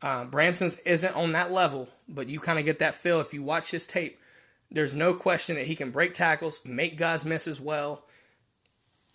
Uh, 0.03 0.25
Branson's 0.25 0.79
isn't 0.81 1.15
on 1.15 1.33
that 1.33 1.53
level, 1.53 1.89
but 2.09 2.29
you 2.29 2.41
kind 2.41 2.59
of 2.59 2.65
get 2.65 2.81
that 2.81 2.95
feel 2.95 3.21
if 3.21 3.33
you 3.33 3.43
watch 3.43 3.71
his 3.71 3.87
tape. 3.87 4.19
There's 4.71 4.95
no 4.95 5.15
question 5.15 5.55
that 5.57 5.67
he 5.67 5.77
can 5.77 5.91
break 5.91 6.13
tackles, 6.13 6.67
make 6.67 6.97
guys 6.97 7.25
miss 7.25 7.47
as 7.47 7.61
well. 7.61 8.03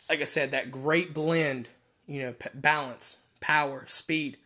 Like 0.09 0.21
I 0.21 0.25
said, 0.25 0.51
that 0.51 0.71
great 0.71 1.13
blend, 1.13 1.67
you 2.07 2.21
know, 2.21 2.33
p- 2.33 2.49
balance, 2.53 3.17
power, 3.41 3.83
speed 3.87 4.37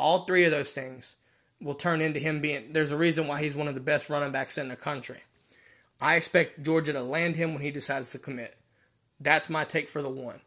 all 0.00 0.20
three 0.20 0.44
of 0.44 0.50
those 0.50 0.74
things 0.74 1.16
will 1.60 1.74
turn 1.74 2.00
into 2.00 2.18
him 2.18 2.40
being. 2.40 2.72
There's 2.72 2.92
a 2.92 2.96
reason 2.96 3.28
why 3.28 3.42
he's 3.42 3.56
one 3.56 3.68
of 3.68 3.74
the 3.74 3.80
best 3.80 4.10
running 4.10 4.32
backs 4.32 4.58
in 4.58 4.68
the 4.68 4.76
country. 4.76 5.18
I 6.00 6.16
expect 6.16 6.62
Georgia 6.62 6.92
to 6.94 7.02
land 7.02 7.36
him 7.36 7.52
when 7.52 7.62
he 7.62 7.70
decides 7.70 8.12
to 8.12 8.18
commit. 8.18 8.56
That's 9.20 9.50
my 9.50 9.64
take 9.64 9.88
for 9.88 10.00
the 10.00 10.08
one. 10.08 10.40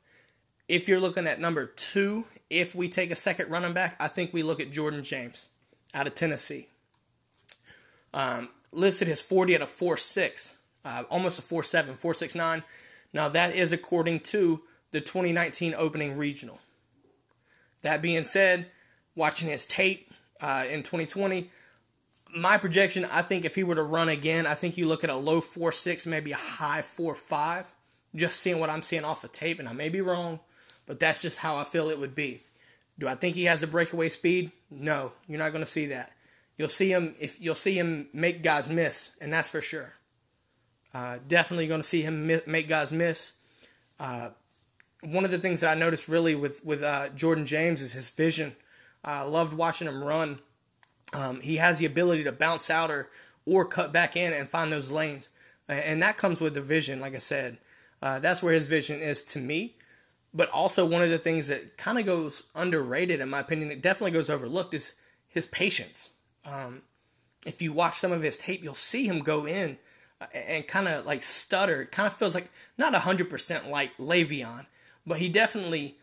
If 0.68 0.88
you're 0.88 1.00
looking 1.00 1.28
at 1.28 1.40
number 1.40 1.68
two, 1.68 2.24
if 2.50 2.74
we 2.74 2.90
take 2.90 3.12
a 3.12 3.16
second 3.16 3.52
running 3.52 3.74
back, 3.74 3.96
I 4.00 4.08
think 4.08 4.34
we 4.34 4.42
look 4.42 4.60
at 4.60 4.72
Jordan 4.72 5.04
James 5.04 5.50
out 5.94 6.08
of 6.08 6.16
Tennessee. 6.16 6.68
Um, 8.14 8.50
listed 8.72 9.08
his 9.08 9.22
40 9.22 9.56
at 9.56 9.62
a 9.62 9.66
4.6, 9.66 10.58
uh, 10.86 11.04
almost 11.12 11.40
a 11.40 11.42
4.7, 11.42 11.92
4.69. 11.92 12.64
Now, 13.14 13.30
that 13.30 13.56
is 13.56 13.74
according 13.74 14.22
to 14.22 14.62
the 14.92 15.02
2019 15.02 15.76
opening 15.78 16.18
regional. 16.18 16.60
That 17.82 18.02
being 18.02 18.24
said, 18.24 18.72
watching 19.16 19.50
his 19.50 19.66
tape 19.66 20.06
uh, 20.42 20.66
in 20.72 20.84
2020. 20.84 21.50
My 22.36 22.58
projection, 22.58 23.06
I 23.12 23.22
think 23.22 23.46
if 23.46 23.56
he 23.56 23.64
were 23.64 23.76
to 23.76 23.84
run 23.84 24.10
again, 24.10 24.48
I 24.48 24.56
think 24.56 24.78
you 24.78 24.88
look 24.88 25.04
at 25.04 25.10
a 25.10 25.16
low 25.16 25.40
four 25.40 25.72
six, 25.72 26.08
maybe 26.08 26.32
a 26.32 26.38
high 26.38 26.82
four 26.82 27.14
five. 27.14 27.72
Just 28.16 28.40
seeing 28.40 28.60
what 28.60 28.70
I'm 28.70 28.82
seeing 28.82 29.06
off 29.06 29.22
the 29.22 29.28
tape, 29.28 29.60
and 29.60 29.68
I 29.68 29.74
may 29.74 29.90
be 29.90 30.02
wrong, 30.02 30.40
but 30.86 31.00
that's 31.00 31.22
just 31.22 31.40
how 31.40 31.56
I 31.56 31.64
feel 31.64 31.90
it 31.90 32.00
would 32.00 32.14
be. 32.14 32.42
Do 33.00 33.08
I 33.08 33.16
think 33.16 33.36
he 33.36 33.46
has 33.46 33.62
the 33.62 33.68
breakaway 33.68 34.10
speed? 34.10 34.52
No, 34.70 35.12
you're 35.28 35.40
not 35.40 35.52
going 35.52 35.64
to 35.64 35.70
see 35.70 35.88
that. 35.88 36.12
You'll 36.58 36.70
see 36.70 36.92
him 36.92 37.16
if 37.20 37.42
you'll 37.42 37.56
see 37.56 37.78
him 37.78 38.08
make 38.14 38.44
guys 38.44 38.70
miss, 38.70 39.18
and 39.22 39.34
that's 39.34 39.50
for 39.50 39.62
sure. 39.62 39.96
Uh, 40.94 41.18
definitely 41.28 41.68
going 41.68 41.82
to 41.82 41.88
see 41.88 42.02
him 42.02 42.28
make 42.46 42.68
guys 42.68 42.94
miss. 42.94 43.34
Uh, 44.00 44.30
one 45.02 45.26
of 45.26 45.32
the 45.32 45.40
things 45.40 45.62
that 45.62 45.76
I 45.76 45.80
noticed 45.80 46.08
really 46.08 46.36
with 46.36 46.64
with 46.64 46.84
uh, 46.84 47.10
Jordan 47.10 47.46
James 47.46 47.82
is 47.82 47.94
his 47.94 48.10
vision. 48.12 48.56
I 49.04 49.24
loved 49.24 49.58
watching 49.58 49.88
him 49.88 50.04
run. 50.04 50.40
Um, 51.18 51.42
he 51.42 51.58
has 51.58 51.80
the 51.80 51.86
ability 51.86 52.24
to 52.24 52.32
bounce 52.32 52.70
out 52.70 52.90
or 52.90 53.10
or 53.46 53.66
cut 53.66 53.92
back 53.92 54.16
in 54.16 54.32
and 54.34 54.48
find 54.48 54.72
those 54.72 54.92
lanes. 54.92 55.30
And 55.68 56.02
that 56.02 56.18
comes 56.18 56.42
with 56.42 56.54
the 56.54 56.62
vision, 56.62 57.00
like 57.00 57.16
I 57.16 57.20
said. 57.20 57.58
Uh, 58.02 58.20
that's 58.20 58.44
where 58.44 58.54
his 58.54 58.68
vision 58.68 59.00
is 59.00 59.24
to 59.24 59.40
me. 59.40 59.76
But 60.34 60.50
also, 60.50 60.86
one 60.86 61.02
of 61.02 61.10
the 61.10 61.18
things 61.18 61.48
that 61.48 61.78
kind 61.78 62.00
of 62.00 62.06
goes 62.06 62.50
underrated, 62.56 63.20
in 63.20 63.30
my 63.30 63.40
opinion, 63.40 63.72
it 63.72 63.82
definitely 63.82 64.12
goes 64.12 64.30
overlooked, 64.30 64.74
is 64.74 65.00
his 65.30 65.46
patience. 65.46 66.14
Um, 66.46 66.82
if 67.46 67.62
you 67.62 67.72
watch 67.72 67.94
some 67.94 68.12
of 68.12 68.22
his 68.22 68.38
tape, 68.38 68.64
you'll 68.64 68.76
see 68.76 69.08
him 69.08 69.20
go 69.20 69.46
in 69.46 69.78
uh, 70.20 70.26
and 70.34 70.68
kind 70.68 70.88
of 70.88 71.06
like 71.06 71.22
stutter. 71.22 71.84
It 71.84 71.92
kind 71.92 72.08
of 72.08 72.14
feels 72.14 72.36
like 72.36 72.50
not 72.78 72.94
100% 72.94 73.70
like 73.70 73.96
Le'Veon, 73.98 74.66
but 75.06 75.20
he 75.20 75.30
definitely, 75.30 75.98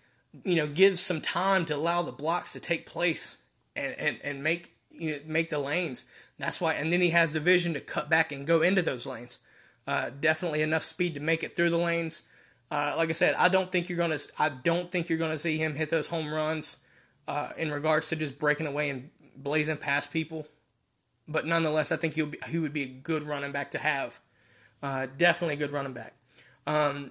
you 0.45 0.57
know, 0.57 0.67
gives 0.67 1.01
some 1.01 1.21
time 1.21 1.65
to 1.67 1.77
allow 1.77 2.03
the 2.03 2.13
blocks 2.13 2.53
to 2.53 2.61
take 2.61 2.87
place 2.87 3.43
and, 3.75 3.95
and, 3.99 4.19
and 4.25 4.43
make 4.43 4.75
you 4.91 5.11
know, 5.13 5.17
make 5.27 5.51
the 5.51 5.59
lanes. 5.59 6.05
That's 6.39 6.61
why, 6.61 6.75
and 6.75 6.93
then 6.93 7.01
he 7.01 7.11
has 7.11 7.33
the 7.33 7.41
vision 7.41 7.75
to 7.75 7.81
cut 7.81 8.09
back 8.09 8.33
and 8.33 8.47
go 8.47 8.63
into 8.63 8.83
those 8.83 9.07
lanes. 9.07 9.41
Uh, 9.87 10.11
definitely 10.21 10.63
enough 10.63 10.83
speed 10.83 11.15
to 11.15 11.21
make 11.21 11.43
it 11.43 11.57
through 11.57 11.71
the 11.71 11.79
lanes. 11.79 12.29
Uh, 12.71 12.95
like 12.97 13.09
I 13.09 13.13
said, 13.13 13.35
I 13.39 13.49
don't 13.49 13.73
think 13.73 13.89
you're 13.89 13.99
gonna. 13.99 14.19
I 14.39 14.49
don't 14.49 14.91
think 14.93 15.09
you're 15.09 15.19
gonna 15.19 15.39
see 15.39 15.59
him 15.59 15.75
hit 15.75 15.91
those 15.91 16.09
home 16.09 16.33
runs 16.33 16.85
uh, 17.27 17.51
in 17.59 17.71
regards 17.71 18.09
to 18.11 18.17
just 18.17 18.39
breaking 18.39 18.67
away 18.67 18.91
and 18.91 19.11
blazing 19.37 19.77
past 19.77 20.13
people. 20.13 20.47
But 21.27 21.47
nonetheless, 21.47 21.93
I 21.93 21.97
think 21.97 22.15
he'll 22.15 22.27
be, 22.27 22.39
he 22.49 22.59
would 22.59 22.73
be 22.73 22.83
a 22.83 22.89
good 22.89 23.23
running 23.23 23.53
back 23.53 23.71
to 23.73 23.79
have. 23.79 24.21
Uh, 24.83 25.07
definitely 25.17 25.55
a 25.55 25.59
good 25.59 25.73
running 25.73 25.93
back. 25.93 26.15
Um, 26.67 27.11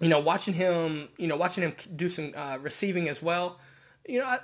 you 0.00 0.08
know, 0.08 0.20
watching 0.20 0.54
him, 0.54 1.08
you 1.18 1.26
know, 1.26 1.36
watching 1.36 1.62
him 1.64 1.74
do 1.94 2.08
some 2.08 2.32
uh, 2.36 2.58
receiving 2.60 3.08
as 3.08 3.22
well. 3.22 3.58
You 4.06 4.20
know, 4.20 4.26
I, 4.26 4.38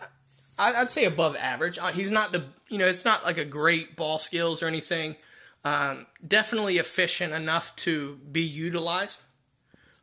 I'd 0.58 0.90
say 0.90 1.04
above 1.04 1.36
average. 1.36 1.78
Uh, 1.78 1.88
he's 1.88 2.10
not 2.10 2.32
the, 2.32 2.44
you 2.68 2.78
know, 2.78 2.86
it's 2.86 3.04
not 3.04 3.24
like 3.24 3.38
a 3.38 3.44
great 3.44 3.96
ball 3.96 4.18
skills 4.18 4.62
or 4.62 4.66
anything. 4.66 5.16
Um, 5.64 6.06
definitely 6.26 6.78
efficient 6.78 7.32
enough 7.32 7.74
to 7.76 8.16
be 8.30 8.42
utilized. 8.42 9.22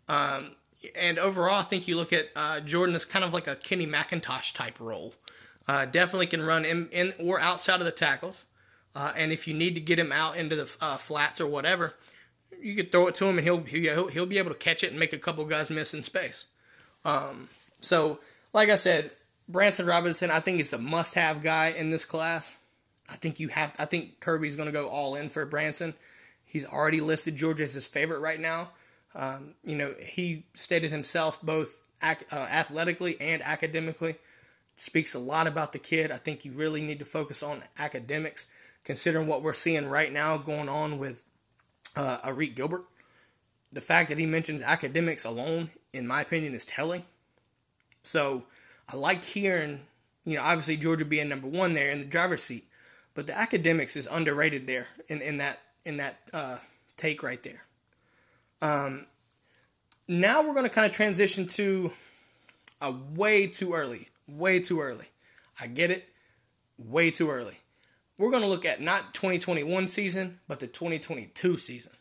Um, 0.08 0.56
and 0.98 1.20
overall, 1.20 1.60
I 1.60 1.64
think 1.64 1.88
you 1.88 1.96
look 1.96 2.14
at 2.14 2.30
uh, 2.36 2.60
Jordan 2.62 2.96
as 2.96 3.06
kind 3.06 3.26
of 3.26 3.34
like 3.34 3.48
a 3.48 3.56
Kenny 3.56 3.86
McIntosh 3.86 4.56
type 4.56 4.80
role. 4.80 5.14
Uh, 5.68 5.86
definitely 5.86 6.28
can 6.28 6.42
run 6.42 6.66
in, 6.66 6.88
in 6.90 7.14
or 7.20 7.40
outside 7.40 7.80
of 7.80 7.86
the 7.86 7.92
tackles. 7.92 8.46
Uh, 8.96 9.12
and 9.16 9.32
if 9.32 9.48
you 9.48 9.54
need 9.54 9.76
to 9.76 9.82
get 9.82 10.00
him 10.00 10.12
out 10.12 10.36
into 10.36 10.56
the 10.56 10.78
uh, 10.82 10.98
flats 10.98 11.40
or 11.40 11.48
whatever, 11.48 11.94
you 12.62 12.76
could 12.76 12.92
throw 12.92 13.08
it 13.08 13.16
to 13.16 13.26
him 13.26 13.38
and 13.38 13.46
he'll, 13.46 13.64
he'll 13.64 14.08
he'll 14.08 14.26
be 14.26 14.38
able 14.38 14.52
to 14.52 14.58
catch 14.58 14.84
it 14.84 14.92
and 14.92 15.00
make 15.00 15.14
a 15.14 15.18
couple 15.18 15.44
guys 15.46 15.70
miss 15.70 15.94
in 15.94 16.04
space. 16.04 16.52
Um, 17.06 17.48
so, 17.82 18.20
like 18.54 18.70
I 18.70 18.76
said, 18.76 19.12
Branson 19.48 19.86
Robinson, 19.86 20.30
I 20.32 20.40
think 20.40 20.58
he's 20.58 20.74
a 20.74 20.78
must-have 20.78 21.42
guy 21.42 21.74
in 21.76 21.90
this 21.90 22.06
class. 22.06 22.64
I 23.10 23.16
think 23.16 23.40
you 23.40 23.48
have. 23.50 23.74
I 23.80 23.86
think 23.86 24.20
Kirby's 24.20 24.56
going 24.56 24.68
to 24.68 24.74
go 24.74 24.88
all 24.90 25.16
in 25.16 25.30
for 25.30 25.46
Branson. 25.46 25.94
He's 26.46 26.68
already 26.68 27.02
listed 27.02 27.36
Georgia 27.36 27.64
as 27.64 27.74
his 27.74 27.88
favorite 27.88 28.20
right 28.20 28.40
now. 28.40 28.70
Um, 29.16 29.56
you 29.64 29.76
know, 29.76 29.94
he 30.00 30.46
stated 30.54 30.92
himself 30.92 31.42
both 31.42 31.88
ac- 32.04 32.26
uh, 32.32 32.48
athletically 32.52 33.16
and 33.20 33.42
academically. 33.42 34.16
Speaks 34.76 35.16
a 35.16 35.20
lot 35.20 35.48
about 35.48 35.74
the 35.74 35.80
kid. 35.80 36.12
I 36.12 36.18
think 36.18 36.46
you 36.46 36.52
really 36.52 36.82
need 36.82 37.00
to 37.00 37.06
focus 37.06 37.44
on 37.44 37.62
academics, 37.80 38.48
considering 38.84 39.28
what 39.28 39.42
we're 39.42 39.54
seeing 39.54 39.88
right 39.88 40.12
now 40.12 40.38
going 40.38 40.70
on 40.70 41.00
with 41.00 41.26
uh, 42.00 42.18
Arik 42.26 42.56
Gilbert. 42.56 42.86
The 43.72 43.82
fact 43.82 44.10
that 44.10 44.18
he 44.18 44.26
mentions 44.26 44.62
academics 44.64 45.26
alone, 45.26 45.70
in 45.94 46.08
my 46.08 46.22
opinion, 46.22 46.54
is 46.54 46.66
telling. 46.66 47.04
So 48.02 48.46
I 48.92 48.96
like 48.96 49.24
hearing, 49.24 49.82
you 50.24 50.38
know, 50.38 50.44
obviously 50.44 50.78
Georgia 50.78 51.06
being 51.06 51.30
number 51.30 51.48
one 51.48 51.74
there 51.74 51.92
in 51.92 52.00
the 52.00 52.06
driver's 52.06 52.42
seat, 52.42 52.64
but 53.14 53.28
the 53.28 53.38
academics 53.38 53.96
is 53.96 54.08
underrated 54.08 54.66
there 54.66 54.88
in, 55.10 55.22
in 55.22 55.38
that 55.38 55.62
in 55.86 55.98
that 55.98 56.20
uh, 56.34 56.58
take 56.98 57.22
right 57.22 57.44
there. 57.44 57.62
Um, 58.62 59.06
now 60.08 60.42
we're 60.42 60.54
going 60.54 60.66
to 60.66 60.74
kind 60.74 60.90
of 60.90 60.96
transition 60.96 61.48
to 61.48 61.92
a 62.82 62.94
way 63.16 63.46
too 63.48 63.74
early, 63.74 64.08
way 64.28 64.60
too 64.60 64.80
early. 64.80 65.06
I 65.62 65.68
get 65.68 65.92
it, 65.92 66.08
way 66.78 67.12
too 67.12 67.30
early. 67.30 67.58
We're 68.20 68.32
going 68.32 68.44
to 68.44 68.50
look 68.50 68.66
at 68.66 68.82
not 68.82 69.14
2021 69.14 69.88
season, 69.88 70.40
but 70.50 70.60
the 70.60 70.68
2022 70.68 71.56
season. 71.56 71.94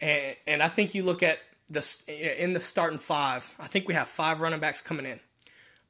And 0.00 0.36
and 0.46 0.62
I 0.62 0.68
think 0.68 0.94
you 0.94 1.02
look 1.02 1.22
at 1.22 1.40
the 1.68 2.36
in 2.38 2.52
the 2.54 2.60
starting 2.60 2.98
five. 2.98 3.54
I 3.58 3.66
think 3.66 3.86
we 3.86 3.94
have 3.94 4.08
five 4.08 4.40
running 4.40 4.60
backs 4.60 4.80
coming 4.80 5.04
in. 5.04 5.20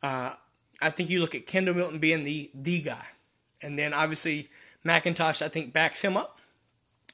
Uh, 0.03 0.33
I 0.83 0.89
think 0.89 1.11
you 1.11 1.21
look 1.21 1.35
at 1.35 1.47
Kendall 1.47 1.75
Milton 1.75 2.01
being 2.01 2.25
the 2.25 2.51
the 2.55 2.83
guy, 2.83 3.05
and 3.63 3.79
then 3.79 3.93
obviously 3.93 4.49
McIntosh 4.85 5.43
I 5.43 5.49
think 5.49 5.73
backs 5.73 6.03
him 6.03 6.17
up. 6.17 6.39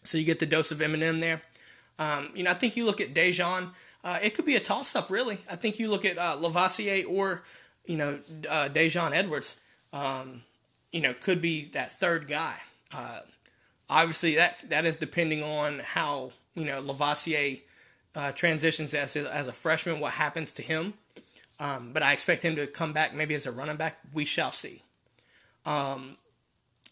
So 0.05 0.17
you 0.17 0.25
get 0.25 0.39
the 0.39 0.47
dose 0.47 0.71
of 0.71 0.79
Eminem 0.79 1.21
there. 1.21 1.43
Um, 1.99 2.29
you 2.35 2.45
know 2.45 2.53
I 2.53 2.55
think 2.55 2.77
you 2.77 2.87
look 2.87 3.01
at 3.01 3.13
Daijun. 3.13 3.73
Uh, 4.05 4.19
it 4.23 4.35
could 4.35 4.47
be 4.47 4.55
a 4.55 4.61
toss 4.61 4.95
up 4.95 5.11
really. 5.11 5.39
I 5.51 5.57
think 5.57 5.81
you 5.81 5.91
look 5.91 6.05
at 6.05 6.17
uh, 6.17 6.37
Lovasea 6.37 7.05
or 7.11 7.43
you 7.85 7.97
know 7.97 8.21
uh, 8.49 8.69
Daijun 8.69 9.13
Edwards. 9.13 9.61
Um, 9.93 10.43
you 10.92 11.01
know 11.01 11.14
could 11.14 11.40
be 11.40 11.66
that 11.66 11.92
third 11.92 12.29
guy. 12.29 12.57
Uh, 12.94 13.20
obviously 13.88 14.37
that 14.37 14.64
that 14.70 14.85
is 14.85 14.96
depending 14.96 15.42
on 15.42 15.81
how 15.85 16.33
you 16.55 16.64
know 16.64 16.83
Lovasea 16.83 17.62
uh, 18.14 18.33
transitions 18.33 18.94
as 18.94 19.16
as 19.16 19.49
a 19.49 19.53
freshman. 19.53 20.01
What 20.01 20.12
happens 20.12 20.53
to 20.53 20.62
him? 20.62 20.94
Um, 21.59 21.92
but 21.92 22.03
I 22.03 22.12
expect 22.12 22.42
him 22.42 22.57
to 22.57 22.66
come 22.66 22.92
back 22.92 23.14
maybe 23.14 23.35
as 23.35 23.46
a 23.46 23.53
running 23.53 23.77
back. 23.77 23.99
We 24.12 24.25
shall 24.25 24.51
see. 24.51 24.83
Um, 25.64 26.16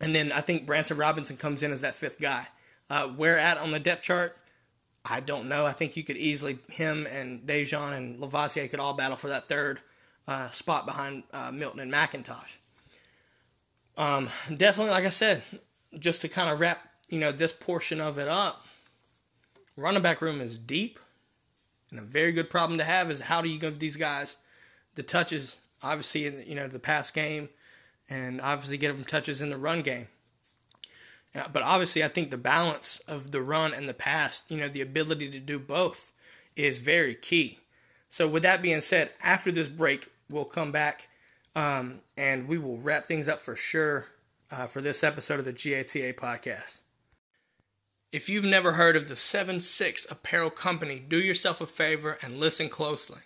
and 0.00 0.14
then 0.14 0.32
I 0.32 0.40
think 0.40 0.66
Branson 0.66 0.96
Robinson 0.96 1.36
comes 1.36 1.62
in 1.62 1.70
as 1.70 1.82
that 1.82 1.94
fifth 1.94 2.20
guy. 2.20 2.46
Uh, 2.90 3.08
where 3.08 3.38
at 3.38 3.58
on 3.58 3.70
the 3.70 3.80
depth 3.80 4.02
chart? 4.02 4.36
I 5.04 5.20
don't 5.20 5.48
know. 5.48 5.66
I 5.66 5.72
think 5.72 5.96
you 5.96 6.02
could 6.02 6.16
easily 6.16 6.58
him 6.70 7.06
and 7.10 7.40
Daijun 7.42 7.92
and 7.92 8.18
Lovasea 8.18 8.70
could 8.70 8.80
all 8.80 8.94
battle 8.94 9.16
for 9.16 9.28
that 9.28 9.44
third 9.44 9.80
uh, 10.26 10.48
spot 10.48 10.86
behind 10.86 11.24
uh, 11.32 11.50
Milton 11.52 11.80
and 11.80 11.92
McIntosh. 11.92 12.63
Um, 13.96 14.28
definitely, 14.54 14.92
like 14.92 15.04
I 15.04 15.10
said, 15.10 15.42
just 15.98 16.22
to 16.22 16.28
kind 16.28 16.50
of 16.50 16.60
wrap 16.60 16.80
you 17.08 17.20
know 17.20 17.32
this 17.32 17.52
portion 17.52 18.00
of 18.00 18.18
it 18.18 18.28
up, 18.28 18.64
running 19.76 20.02
back 20.02 20.20
room 20.20 20.40
is 20.40 20.58
deep, 20.58 20.98
and 21.90 22.00
a 22.00 22.02
very 22.02 22.32
good 22.32 22.50
problem 22.50 22.78
to 22.78 22.84
have 22.84 23.10
is 23.10 23.22
how 23.22 23.40
do 23.40 23.48
you 23.48 23.58
give 23.58 23.78
these 23.78 23.96
guys 23.96 24.36
the 24.94 25.02
touches, 25.02 25.60
obviously, 25.82 26.26
in 26.26 26.42
you 26.46 26.54
know 26.54 26.66
the 26.66 26.78
pass 26.78 27.10
game, 27.10 27.48
and 28.10 28.40
obviously 28.40 28.78
get 28.78 28.94
them 28.94 29.04
touches 29.04 29.40
in 29.40 29.50
the 29.50 29.56
run 29.56 29.82
game. 29.82 30.08
Yeah, 31.34 31.46
but 31.52 31.62
obviously, 31.62 32.04
I 32.04 32.08
think 32.08 32.30
the 32.30 32.38
balance 32.38 33.00
of 33.08 33.32
the 33.32 33.42
run 33.42 33.72
and 33.74 33.88
the 33.88 33.94
pass, 33.94 34.44
you 34.48 34.56
know, 34.56 34.68
the 34.68 34.82
ability 34.82 35.30
to 35.30 35.40
do 35.40 35.58
both, 35.58 36.12
is 36.54 36.78
very 36.80 37.14
key. 37.14 37.58
So, 38.08 38.28
with 38.28 38.44
that 38.44 38.62
being 38.62 38.80
said, 38.80 39.12
after 39.22 39.50
this 39.50 39.68
break, 39.68 40.06
we'll 40.30 40.44
come 40.44 40.70
back 40.70 41.08
um, 41.54 42.00
and 42.16 42.48
we 42.48 42.58
will 42.58 42.78
wrap 42.78 43.04
things 43.04 43.28
up 43.28 43.38
for 43.38 43.56
sure 43.56 44.06
uh, 44.50 44.66
for 44.66 44.80
this 44.80 45.04
episode 45.04 45.38
of 45.38 45.44
the 45.44 45.52
GATA 45.52 46.14
podcast. 46.14 46.82
If 48.12 48.28
you've 48.28 48.44
never 48.44 48.72
heard 48.72 48.96
of 48.96 49.08
the 49.08 49.16
7 49.16 49.60
6 49.60 50.10
Apparel 50.10 50.50
Company, 50.50 51.00
do 51.00 51.18
yourself 51.18 51.60
a 51.60 51.66
favor 51.66 52.16
and 52.22 52.38
listen 52.38 52.68
closely. 52.68 53.22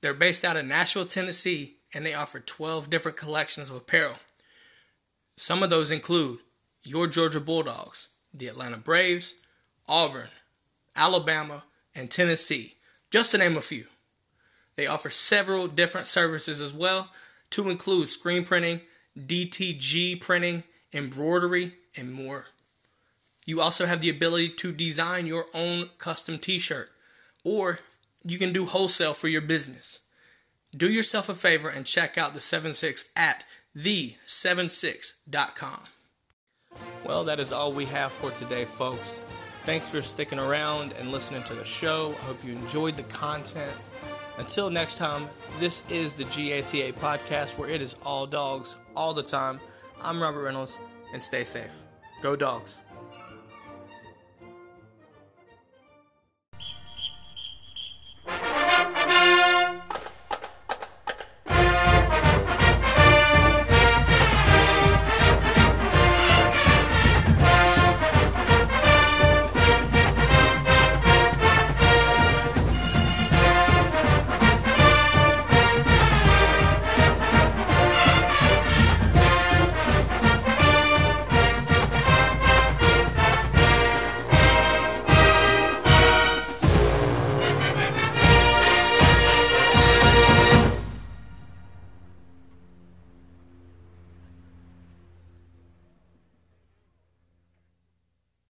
They're 0.00 0.14
based 0.14 0.44
out 0.44 0.56
of 0.56 0.66
Nashville, 0.66 1.06
Tennessee, 1.06 1.76
and 1.94 2.04
they 2.04 2.14
offer 2.14 2.40
12 2.40 2.90
different 2.90 3.16
collections 3.16 3.70
of 3.70 3.76
apparel. 3.76 4.16
Some 5.36 5.62
of 5.62 5.70
those 5.70 5.90
include 5.90 6.40
your 6.82 7.06
Georgia 7.06 7.40
Bulldogs, 7.40 8.08
the 8.32 8.46
Atlanta 8.46 8.78
Braves, 8.78 9.34
Auburn, 9.88 10.28
Alabama, 10.96 11.64
and 11.94 12.10
Tennessee, 12.10 12.74
just 13.10 13.30
to 13.32 13.38
name 13.38 13.56
a 13.56 13.60
few. 13.60 13.84
They 14.76 14.86
offer 14.86 15.10
several 15.10 15.68
different 15.68 16.06
services 16.06 16.60
as 16.60 16.74
well, 16.74 17.10
to 17.50 17.70
include 17.70 18.08
screen 18.08 18.44
printing, 18.44 18.80
DTG 19.18 20.20
printing, 20.20 20.64
embroidery, 20.92 21.72
and 21.96 22.12
more. 22.12 22.46
You 23.44 23.60
also 23.60 23.86
have 23.86 24.00
the 24.00 24.10
ability 24.10 24.50
to 24.50 24.72
design 24.72 25.26
your 25.26 25.46
own 25.54 25.88
custom 25.98 26.38
t 26.38 26.58
shirt, 26.58 26.90
or 27.44 27.78
you 28.24 28.38
can 28.38 28.52
do 28.52 28.66
wholesale 28.66 29.14
for 29.14 29.28
your 29.28 29.42
business. 29.42 30.00
Do 30.76 30.90
yourself 30.90 31.28
a 31.28 31.34
favor 31.34 31.68
and 31.68 31.86
check 31.86 32.18
out 32.18 32.34
the 32.34 32.40
76 32.40 33.10
at 33.16 33.44
the76.com. 33.74 35.80
Well, 37.04 37.24
that 37.24 37.38
is 37.38 37.52
all 37.52 37.72
we 37.72 37.84
have 37.86 38.10
for 38.10 38.30
today, 38.32 38.64
folks. 38.64 39.20
Thanks 39.64 39.90
for 39.90 40.00
sticking 40.00 40.38
around 40.38 40.94
and 40.98 41.10
listening 41.10 41.42
to 41.44 41.54
the 41.54 41.64
show. 41.64 42.14
I 42.20 42.24
hope 42.24 42.44
you 42.44 42.52
enjoyed 42.52 42.96
the 42.96 43.02
content. 43.04 43.72
Until 44.38 44.68
next 44.68 44.98
time, 44.98 45.26
this 45.58 45.90
is 45.90 46.12
the 46.12 46.24
GATA 46.24 46.92
podcast 47.00 47.58
where 47.58 47.70
it 47.70 47.80
is 47.80 47.96
all 48.04 48.26
dogs 48.26 48.76
all 48.94 49.14
the 49.14 49.22
time. 49.22 49.60
I'm 50.02 50.20
Robert 50.20 50.42
Reynolds, 50.42 50.78
and 51.14 51.22
stay 51.22 51.42
safe. 51.42 51.84
Go, 52.20 52.36
dogs. 52.36 52.82